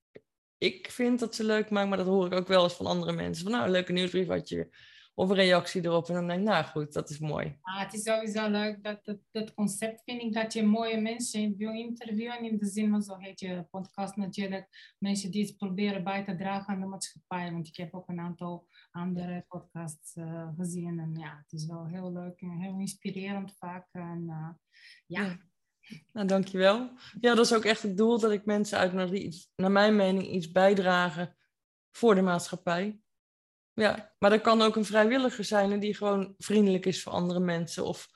[0.59, 3.13] ik vind dat ze leuk maken, maar dat hoor ik ook wel eens van andere
[3.13, 3.43] mensen.
[3.43, 4.69] Van nou, een leuke nieuwsbrief had je.
[5.15, 6.09] Of een reactie erop.
[6.09, 7.59] En dan denk ik, nou goed, dat is mooi.
[7.61, 11.57] Ah, het is sowieso leuk, dat, dat, dat concept vind ik, dat je mooie mensen
[11.57, 12.45] wil interviewen.
[12.45, 16.37] In de zin van, zo heet je podcast natuurlijk, mensen die het proberen bij te
[16.37, 17.53] dragen aan de maatschappij.
[17.53, 18.67] Want ik heb ook een aantal
[18.97, 20.99] andere podcasts eh, gezien.
[20.99, 23.89] En ja, het is wel heel leuk en heel inspirerend vaak.
[23.93, 24.49] En uh,
[25.07, 25.23] ja.
[25.23, 25.39] ja.
[26.13, 26.91] Nou, dankjewel.
[27.21, 29.97] Ja, dat is ook echt het doel, dat ik mensen uitnodig die iets, naar mijn
[29.97, 31.37] mening iets bijdragen
[31.91, 33.01] voor de maatschappij.
[33.73, 37.85] Ja, maar er kan ook een vrijwilliger zijn die gewoon vriendelijk is voor andere mensen.
[37.85, 38.09] Of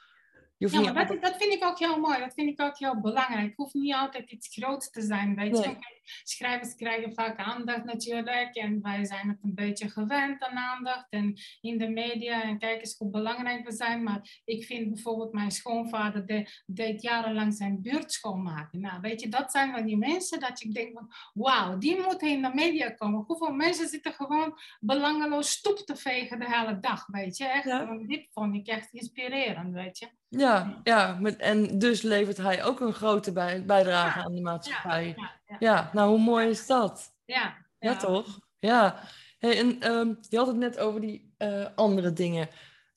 [0.60, 2.18] je hoeft ja, niet maar dat, dat, vind ik ook heel mooi.
[2.18, 3.46] Dat vind ik ook heel belangrijk.
[3.46, 5.34] Het hoeft niet altijd iets groots te zijn.
[5.34, 5.76] Weet je?
[6.22, 8.54] Schrijvers krijgen vaak aandacht natuurlijk.
[8.56, 11.06] En wij zijn het een beetje gewend aan aandacht.
[11.10, 14.02] En in de media en kijk eens hoe belangrijk we zijn.
[14.02, 18.80] Maar ik vind bijvoorbeeld mijn schoonvader de, deed jarenlang zijn buurt schoonmaken.
[18.80, 21.12] Nou, weet je, dat zijn van die mensen dat ik denk van...
[21.32, 23.24] Wauw, die moeten in de media komen.
[23.26, 27.44] Hoeveel mensen zitten gewoon belangeloos stoep te vegen de hele dag, weet je?
[27.44, 27.98] Echt, Ja.
[28.06, 30.18] dit vond ik echt inspirerend, weet je?
[30.30, 34.40] Ja, ja met, en dus levert hij ook een grote bij, bijdrage Ja, aan de
[34.40, 35.14] maatschappij.
[35.16, 37.14] Ja, Ja, ja, nou hoe mooi is dat?
[37.24, 38.38] ja, Ja, toch?
[38.58, 39.02] Ja.
[39.38, 42.48] Hey, en ehm, je had het net over die eh, andere dingen.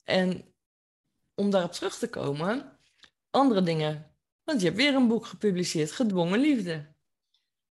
[0.04, 0.54] En
[1.34, 2.78] om daarop terug te komen,
[3.30, 4.16] andere dingen.
[4.44, 6.94] Want je hebt weer een boek gepubliceerd, Gedwongen Liefde.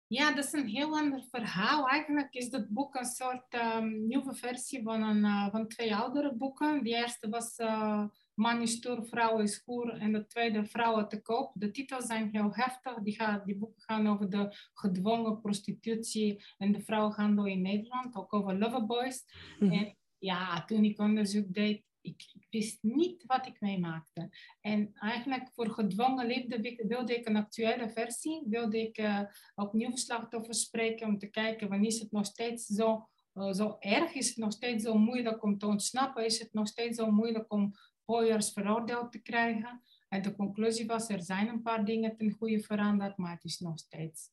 [0.07, 1.87] Ja, dat is een heel ander verhaal.
[1.87, 6.35] Eigenlijk is dat boek een soort ehm, nieuwe versie van, een, uh, van twee oudere
[6.35, 6.83] boeken.
[6.83, 8.03] De eerste was uh,
[8.33, 9.89] Man is stoer, vrouw is hoer.
[9.89, 11.51] En de tweede, Vrouwen te koop.
[11.53, 12.95] De titels zijn heel heftig.
[12.95, 18.15] Die, gaan, die boeken gaan over de gedwongen prostitutie en de vrouwenhandel in Nederland.
[18.15, 19.23] Ook over loverboys.
[19.59, 19.65] Mhm.
[19.65, 19.71] Mm.
[19.71, 24.29] En ja, toen ik onderzoek deed, ik, ik, wist niet wat ik meemaakte.
[24.61, 28.43] En eigenlijk voor gedwongen liefde wilde ik een actuele versie.
[28.45, 29.21] Wilde ik uh,
[29.55, 34.13] opnieuw slachtoffers spreken om te kijken wanneer is het nog steeds zo, uh, zo erg?
[34.13, 36.25] Is het nog steeds zo moeilijk om te ontsnappen?
[36.25, 37.73] Is het nog steeds zo moeilijk om
[38.11, 39.81] pooiers veroordeeld te krijgen?
[40.09, 43.59] En de conclusie was, er zijn een paar dingen ten goede veranderd, maar het is
[43.59, 44.29] nog steeds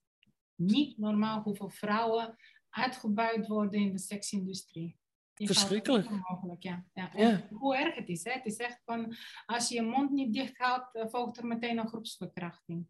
[0.55, 2.37] niet normaal hoeveel vrouwen
[2.71, 4.99] uitgebuit worden in de seksindustrie.
[5.35, 6.11] Verschrikkelijk.
[6.11, 6.85] Mogelijk, ja.
[6.95, 7.11] Ja.
[7.15, 7.49] ja.
[7.51, 8.25] Hoe erg het is.
[8.25, 8.33] Hè?
[8.33, 9.15] Het is echt van,
[9.47, 12.87] als je je mond niet dicht houdt, volgt er meteen een groepsverkrachting.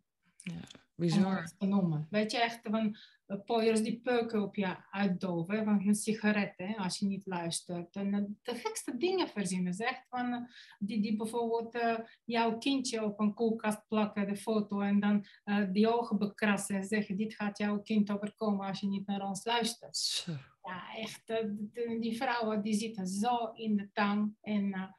[0.52, 0.60] Ja,
[0.94, 1.50] bizar.
[1.58, 2.06] Noemen.
[2.10, 2.96] Weet je, echt van
[3.26, 7.96] uh, pooiers die peuken op je uitdoven, van hun sigaretten, als je niet luistert.
[7.96, 9.74] En uh, de gekste dingen verzinnen.
[9.74, 14.80] Ze echt van, die, die bijvoorbeeld uh, jouw kindje op een koelkast plakken, de foto,
[14.80, 15.24] en dan
[15.72, 19.44] die ogen bekrassen en zeggen, dit gaat jouw kind overkomen als je niet naar ons
[19.44, 19.96] luistert.
[19.96, 20.32] Zo.
[20.62, 21.26] Ja, echt,
[22.00, 24.36] die vrouwen die zitten zo in de tang.
[24.40, 24.94] En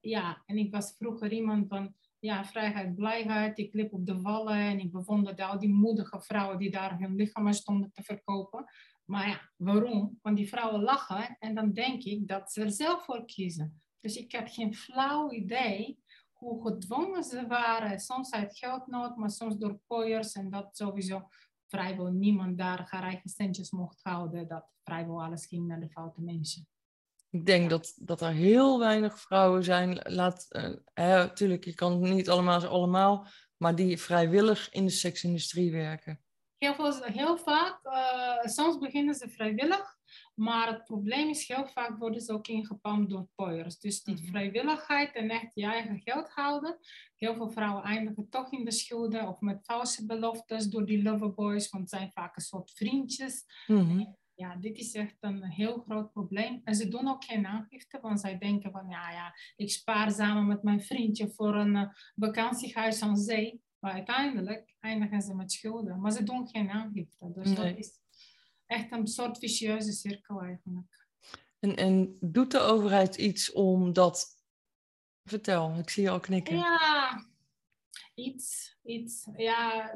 [0.00, 1.94] ja, en ik was vroeger iemand van
[2.24, 3.58] ja, vrijheid, blijheid.
[3.58, 7.14] Ik liep op de wallen en ik bewonderde al die moedige vrouwen die daar hun
[7.14, 8.64] lichamen stonden te verkopen.
[9.04, 10.18] Maar ja, waarom?
[10.22, 13.82] Want die vrouwen lachen en dan denk ik dat ze er zelf voor kiezen.
[14.00, 15.98] Dus ik had geen flauw idee
[16.32, 18.00] hoe gedwongen ze waren.
[18.00, 20.32] Soms uit geldnood, maar soms door pooiers.
[20.32, 21.28] En dat sowieso
[21.66, 24.48] vrijwel niemand daar haar eigen centjes mocht houden.
[24.48, 26.66] Dat vrijwel alles ging naar de foute mensen.
[27.34, 30.00] Ik denk dat, dat er heel weinig vrouwen zijn.
[30.02, 33.26] Laat, uh, natuurlijk, je kan het niet allemaal allemaal,
[33.56, 36.20] maar die vrijwillig in de seksindustrie werken.
[36.58, 39.96] Heel, veel, heel vaak, uh, soms beginnen ze vrijwillig,
[40.34, 43.78] maar het probleem is heel vaak worden ze ook ingepalmd door pooiers.
[43.78, 44.26] Dus die mhm.
[44.26, 46.78] vrijwilligheid en echt je eigen geld houden.
[47.16, 51.70] Heel veel vrouwen eindigen toch in de schulden of met valse beloftes door die loverboys,
[51.70, 53.44] want het zijn vaak een soort vriendjes.
[53.66, 54.04] Mhm.
[54.36, 56.60] Ja, dit is echt een heel groot probleem.
[56.64, 60.46] En ze doen ook geen aangifte, want zij denken van, ja, ja, ik spaar samen
[60.46, 63.62] met mijn vriendje voor een uh, vakantiehuis aan zee.
[63.78, 66.00] Maar uiteindelijk eindigen ze met schulden.
[66.00, 67.32] Maar ze doen geen aangifte.
[67.34, 67.98] Dus dat is
[68.66, 71.06] echt een soort vicieuze cirkel eigenlijk.
[71.58, 74.42] En, en doet de overheid iets om dat...
[75.24, 76.56] Vertel, ik zie je al knikken.
[76.56, 77.26] Ja,
[78.14, 79.28] iets, iets.
[79.36, 79.94] Ja,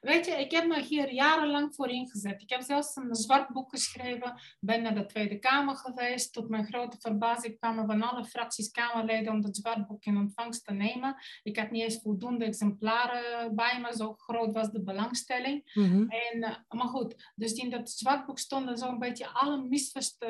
[0.00, 2.42] Weet je, ik heb me hier jarenlang voor ingezet.
[2.42, 6.32] Ik heb zelfs een zwart boek geschreven, ben naar de Tweede Kamer geweest.
[6.32, 10.64] Tot mijn grote verbazing kwamen van alle fracties Kamerleden om het zwart boek in ontvangst
[10.64, 11.16] te nemen.
[11.42, 15.70] Ik had niet eens voldoende exemplaren bij me, zo groot was de belangstelling.
[15.74, 16.08] Mhm.
[16.08, 19.68] en, eh, maar goed, dus in dat zwart boek stonden zo'n beetje alle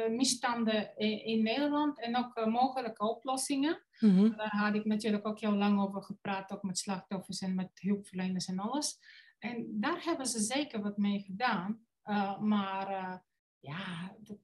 [0.09, 3.83] misstanden in, Nederland en ook uh, mogelijke oplossingen.
[3.99, 4.37] Mhm.
[4.37, 8.47] Daar had ik natuurlijk ook heel lang over gepraat, ook met slachtoffers en met hulpverleners
[8.47, 8.99] en alles.
[9.39, 11.87] En daar hebben ze zeker wat mee gedaan.
[12.05, 13.17] Uh, maar uh,
[13.59, 14.39] ja, dat,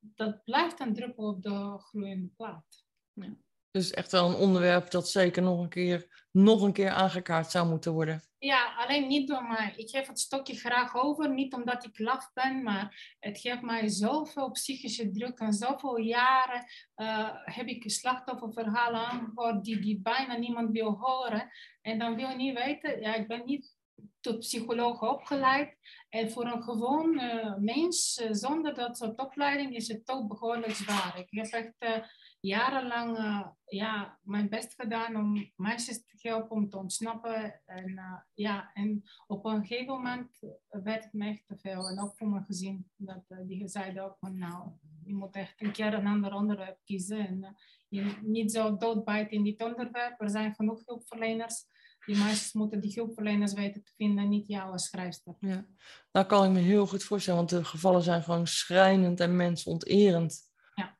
[0.00, 2.84] dat blijft een druppel op de gloeiende plaat.
[3.12, 3.36] Ja.
[3.70, 7.68] Dus echt wel een onderwerp dat zeker nog een keer, nog een keer aangekaart zou
[7.68, 8.22] moeten worden.
[8.38, 9.72] Ja, alleen niet door mij.
[9.76, 11.34] Ik geef het stokje graag over.
[11.34, 15.38] Niet omdat ik laf ben, maar het geeft mij zoveel psychische druk.
[15.38, 16.64] En zoveel jaren
[16.96, 21.50] uh, heb ik slachtofferverhalen aangehoord die, die bijna niemand wil horen.
[21.80, 23.78] En dan wil je niet weten, ja, ik ben niet
[24.20, 25.76] tot psycholoog opgeleid.
[26.08, 30.72] En voor een gewoon uh, mens uh, zonder dat soort opleiding is het toch behoorlijk
[30.72, 31.18] zwaar.
[31.18, 32.04] Ik heb echt uh,
[32.40, 33.18] jarenlang
[33.64, 37.60] ja, mijn best gedaan om meisjes te helpen om te ontsnappen.
[37.66, 38.00] En,
[38.34, 41.88] ja, en op een gegeven moment werd het me echt te veel.
[41.88, 42.90] En ook voor mijn gezin.
[42.96, 44.70] Dat, die zeiden ook van nou,
[45.04, 47.26] je moet echt een keer een ander onderwerp kiezen.
[47.26, 47.56] En
[47.88, 50.20] je niet zo doodbijten in dit onderwerp.
[50.20, 51.64] Er zijn genoeg hulpverleners
[52.06, 55.34] die meisjes moeten die hulpverleners weten te vinden, niet jou als schrijfster.
[55.40, 55.66] Ja,
[56.10, 60.50] daar kan ik me heel goed voorstellen, want de gevallen zijn gewoon schrijnend en mensonterend.
[60.74, 60.96] Ja.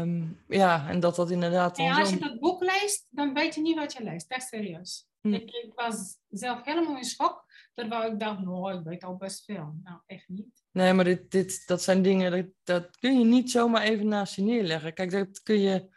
[0.00, 1.76] Um, ja, en dat dat inderdaad.
[1.76, 4.30] Ja, als je dat boek leest, dan weet je niet wat je leest.
[4.30, 5.08] Echt serieus.
[5.20, 5.32] Hm.
[5.32, 9.44] Ik, ik, was zelf helemaal in schok, terwijl ik dacht, nou, ik weet al best
[9.44, 9.78] veel.
[9.82, 10.62] Nou, echt niet.
[10.72, 14.34] Nee, maar dit, dit, dat zijn dingen, dat, dat kun je niet zomaar even naast
[14.34, 14.94] je neerleggen.
[14.94, 15.96] Kijk, dat kun je...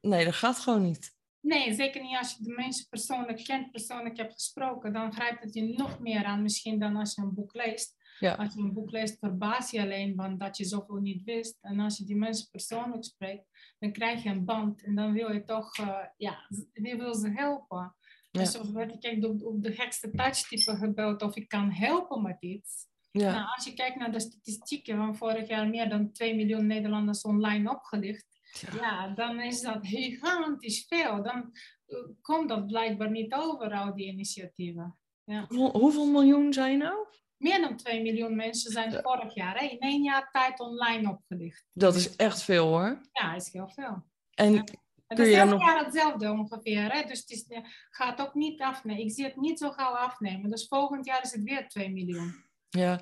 [0.00, 1.15] Nee, dat gaat gewoon niet.
[1.46, 4.92] Nee, zeker niet als je de mensen persoonlijk kent, persoonlijk hebt gesproken.
[4.92, 7.94] Dan grijpt het je nog meer aan misschien dan als je een boek leest.
[8.18, 8.34] Ja.
[8.34, 11.58] Als je een boek leest, verbaas je alleen van dat je zoveel niet wist.
[11.60, 13.44] En als je die mensen persoonlijk spreekt,
[13.78, 14.82] dan krijg je een band.
[14.82, 17.96] En dan wil je toch, uh, ja, je wil ze helpen.
[18.30, 18.40] Ja.
[18.40, 22.36] Dus of werd ik op, op de gekste touchtype gebeld of ik kan helpen met
[22.40, 22.86] iets.
[23.10, 23.32] Ja.
[23.32, 27.22] Nou, als je kijkt naar de statistieken van vorig jaar, meer dan 2 miljoen Nederlanders
[27.22, 28.35] online opgelicht.
[28.60, 29.08] Ja.
[29.08, 31.22] dan is dat gigantisch veel.
[31.22, 31.52] Dan
[31.86, 34.98] eh, komt dat blijkbaar niet over, al die initiatieven.
[35.24, 35.46] Ja.
[35.48, 37.06] hoeveel miljoen zijn nou?
[37.36, 41.64] Meer dan 2 miljoen mensen zijn vorig jaar hè, in één jaar tijd online opgelicht.
[41.72, 43.00] Dat is echt veel hoor.
[43.12, 44.04] Ja, is heel veel.
[44.30, 44.64] En ja.
[45.06, 45.60] Het is elk nog...
[45.60, 46.92] jaar hetzelfde ongeveer.
[46.92, 47.02] Hè?
[47.02, 47.46] Dus het is,
[47.90, 49.02] gaat ook niet afnemen.
[49.02, 50.50] Ik zie het niet zo gauw afnemen.
[50.50, 52.44] Dus volgend jaar is het weer 2 miljoen.
[52.68, 53.00] Ja,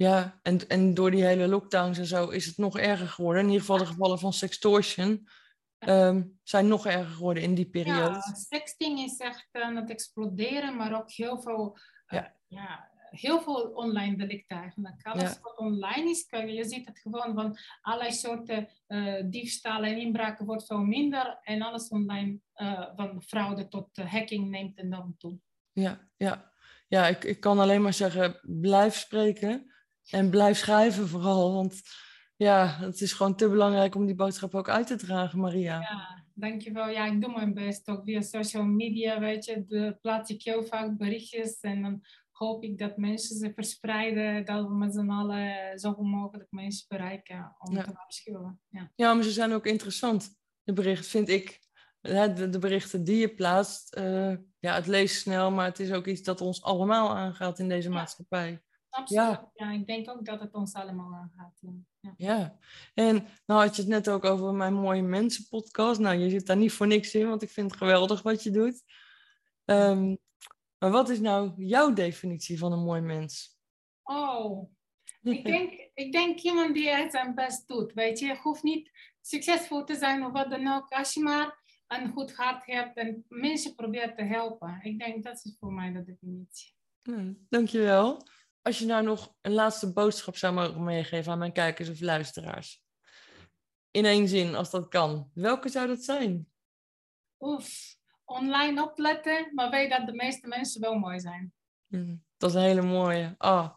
[0.00, 3.42] ja, en, en door die hele lockdowns en zo is het nog erger geworden.
[3.42, 5.28] In ieder geval de gevallen van sextortion
[5.78, 8.14] um, zijn nog erger geworden in die periode.
[8.14, 11.78] Ja, sexting is echt aan het exploderen, maar ook heel veel,
[12.08, 12.90] uh, ja.
[13.10, 15.06] heel veel online delicten eigenlijk.
[15.06, 20.46] Alles wat online is, je ziet het gewoon van allerlei soorten uh, diefstallen en inbraken
[20.46, 21.38] wordt veel minder.
[21.42, 25.38] En alles online, uh, van fraude tot hacking, neemt enorm toe.
[25.72, 26.52] Ja, ja.
[26.88, 29.68] ja ik, ik kan alleen maar zeggen, blijf spreken.
[30.10, 31.80] En blijf schrijven vooral, want
[32.36, 35.80] ja, het is gewoon te belangrijk om die boodschap ook uit te dragen, Maria.
[35.80, 36.88] Ja, dankjewel.
[36.88, 39.64] Ja, ik doe mijn best ook via social media, weet je.
[39.64, 44.66] De, plaats ik heel vaak berichtjes en dan hoop ik dat mensen ze verspreiden, dat
[44.66, 48.60] we met z'n allen zoveel mogelijk mensen bereiken om te waarschuwen.
[48.68, 48.92] Ja.
[48.94, 51.60] ja, maar ze zijn ook interessant, de berichten, vind ik.
[52.00, 56.06] De, de berichten die je plaatst, uh, ja, het leest snel, maar het is ook
[56.06, 58.62] iets dat ons allemaal aangaat in deze maatschappij.
[58.90, 59.22] Absoluut.
[59.24, 59.50] Ja.
[59.54, 59.70] Ja.
[59.70, 61.58] ik denk ook dat het ons allemaal aangaat.
[61.60, 61.70] Ja.
[62.00, 62.14] Ja.
[62.16, 62.58] Ja,
[62.94, 66.00] en nou had je het net ook over mijn Mooie Mensen podcast.
[66.00, 68.50] Nou, je zit daar niet voor niks in, want ik vind het geweldig wat je
[68.50, 68.82] doet.
[69.64, 70.16] Ehm,
[70.78, 73.58] maar wat is nou jouw definitie van een mooi mens?
[74.02, 74.70] Oh,
[75.22, 77.92] ik denk, ik denk iemand die het zijn best doet.
[77.92, 80.88] Weet je, je hoeft niet succesvol te zijn of wat dan ook.
[80.88, 84.78] Als je maar een goed hart hebt en mensen probeert te helpen.
[84.82, 86.74] Ik denk dat is voor mij de definitie.
[87.02, 88.22] Hm, dankjewel.
[88.62, 92.82] Als je nou nog een laatste boodschap zou mogen meegeven aan mijn kijkers of luisteraars.
[93.90, 95.30] In één zin, als dat kan.
[95.34, 96.46] Welke zou dat zijn?
[97.38, 101.52] Oef, online opletten, maar weet dat de meeste mensen wel mooi zijn.
[101.86, 103.34] Hm, Dat is een hele mooie.
[103.38, 103.70] Ah,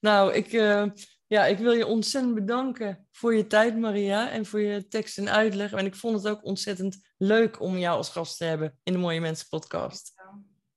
[0.00, 0.86] nou, ik, eh,
[1.26, 5.30] ja, ik wil je ontzettend bedanken voor je tijd, Maria, en voor je tekst en
[5.30, 5.72] uitleg.
[5.72, 8.98] En ik vond het ook ontzettend leuk om jou als gast te hebben in de
[8.98, 10.14] Mooie Mensen podcast.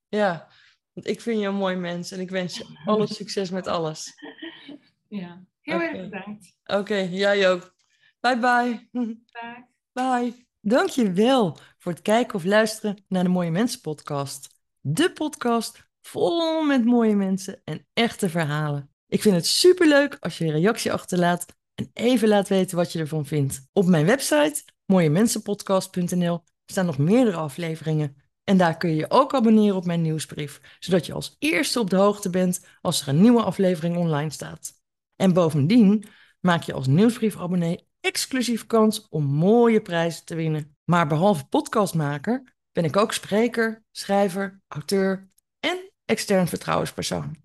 [0.08, 0.48] Ja,
[0.94, 4.12] want ik vind je een mooi mens en ik wens je alle succes met alles.
[5.08, 6.56] Ja, heel erg bedankt.
[6.64, 7.74] Oké, jij ook.
[8.20, 8.88] Bye bye.
[8.92, 9.56] Dag.
[9.92, 10.46] Bye.
[10.60, 14.48] Dankjewel voor het kijken of luisteren naar de Mooie Mensen podcast.
[14.80, 18.90] De podcast vol met mooie mensen en echte verhalen.
[19.06, 22.98] Ik vind het superleuk als je een reactie achterlaat en even laat weten wat je
[22.98, 23.68] ervan vindt.
[23.72, 28.22] Op mijn website mooiemensenpodcast.nl staan nog meerdere afleveringen.
[28.44, 31.90] En daar kun je je ook abonneren op mijn nieuwsbrief, zodat je als eerste op
[31.90, 34.72] de hoogte bent als er een nieuwe aflevering online staat.
[35.16, 36.04] En bovendien
[36.40, 40.76] maak je als nieuwsbriefabonnee exclusief kans om mooie prijzen te winnen.
[40.84, 45.30] Maar behalve podcastmaker ben ik ook spreker, schrijver, auteur
[45.60, 47.36] en extern vertrouwenspersoon.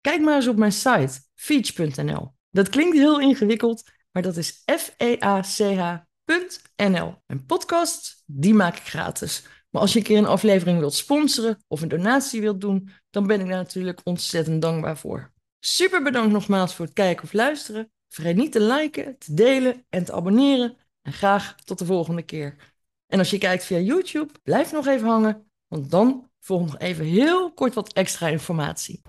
[0.00, 2.34] Kijk maar eens op mijn site feach.nl.
[2.50, 5.94] Dat klinkt heel ingewikkeld, maar dat is F-E-A-C-H.nl.
[7.26, 9.46] En podcasts, die maak ik gratis.
[9.74, 13.26] Maar als je een keer een aflevering wilt sponsoren of een donatie wilt doen, dan
[13.26, 15.32] ben ik daar natuurlijk ontzettend dankbaar voor.
[15.60, 17.92] Super bedankt nogmaals voor het kijken of luisteren.
[18.08, 20.76] Vergeet niet te liken, te delen en te abonneren.
[21.02, 22.56] En graag tot de volgende keer.
[23.06, 27.04] En als je kijkt via YouTube, blijf nog even hangen, want dan volgt nog even
[27.04, 29.02] heel kort wat extra informatie.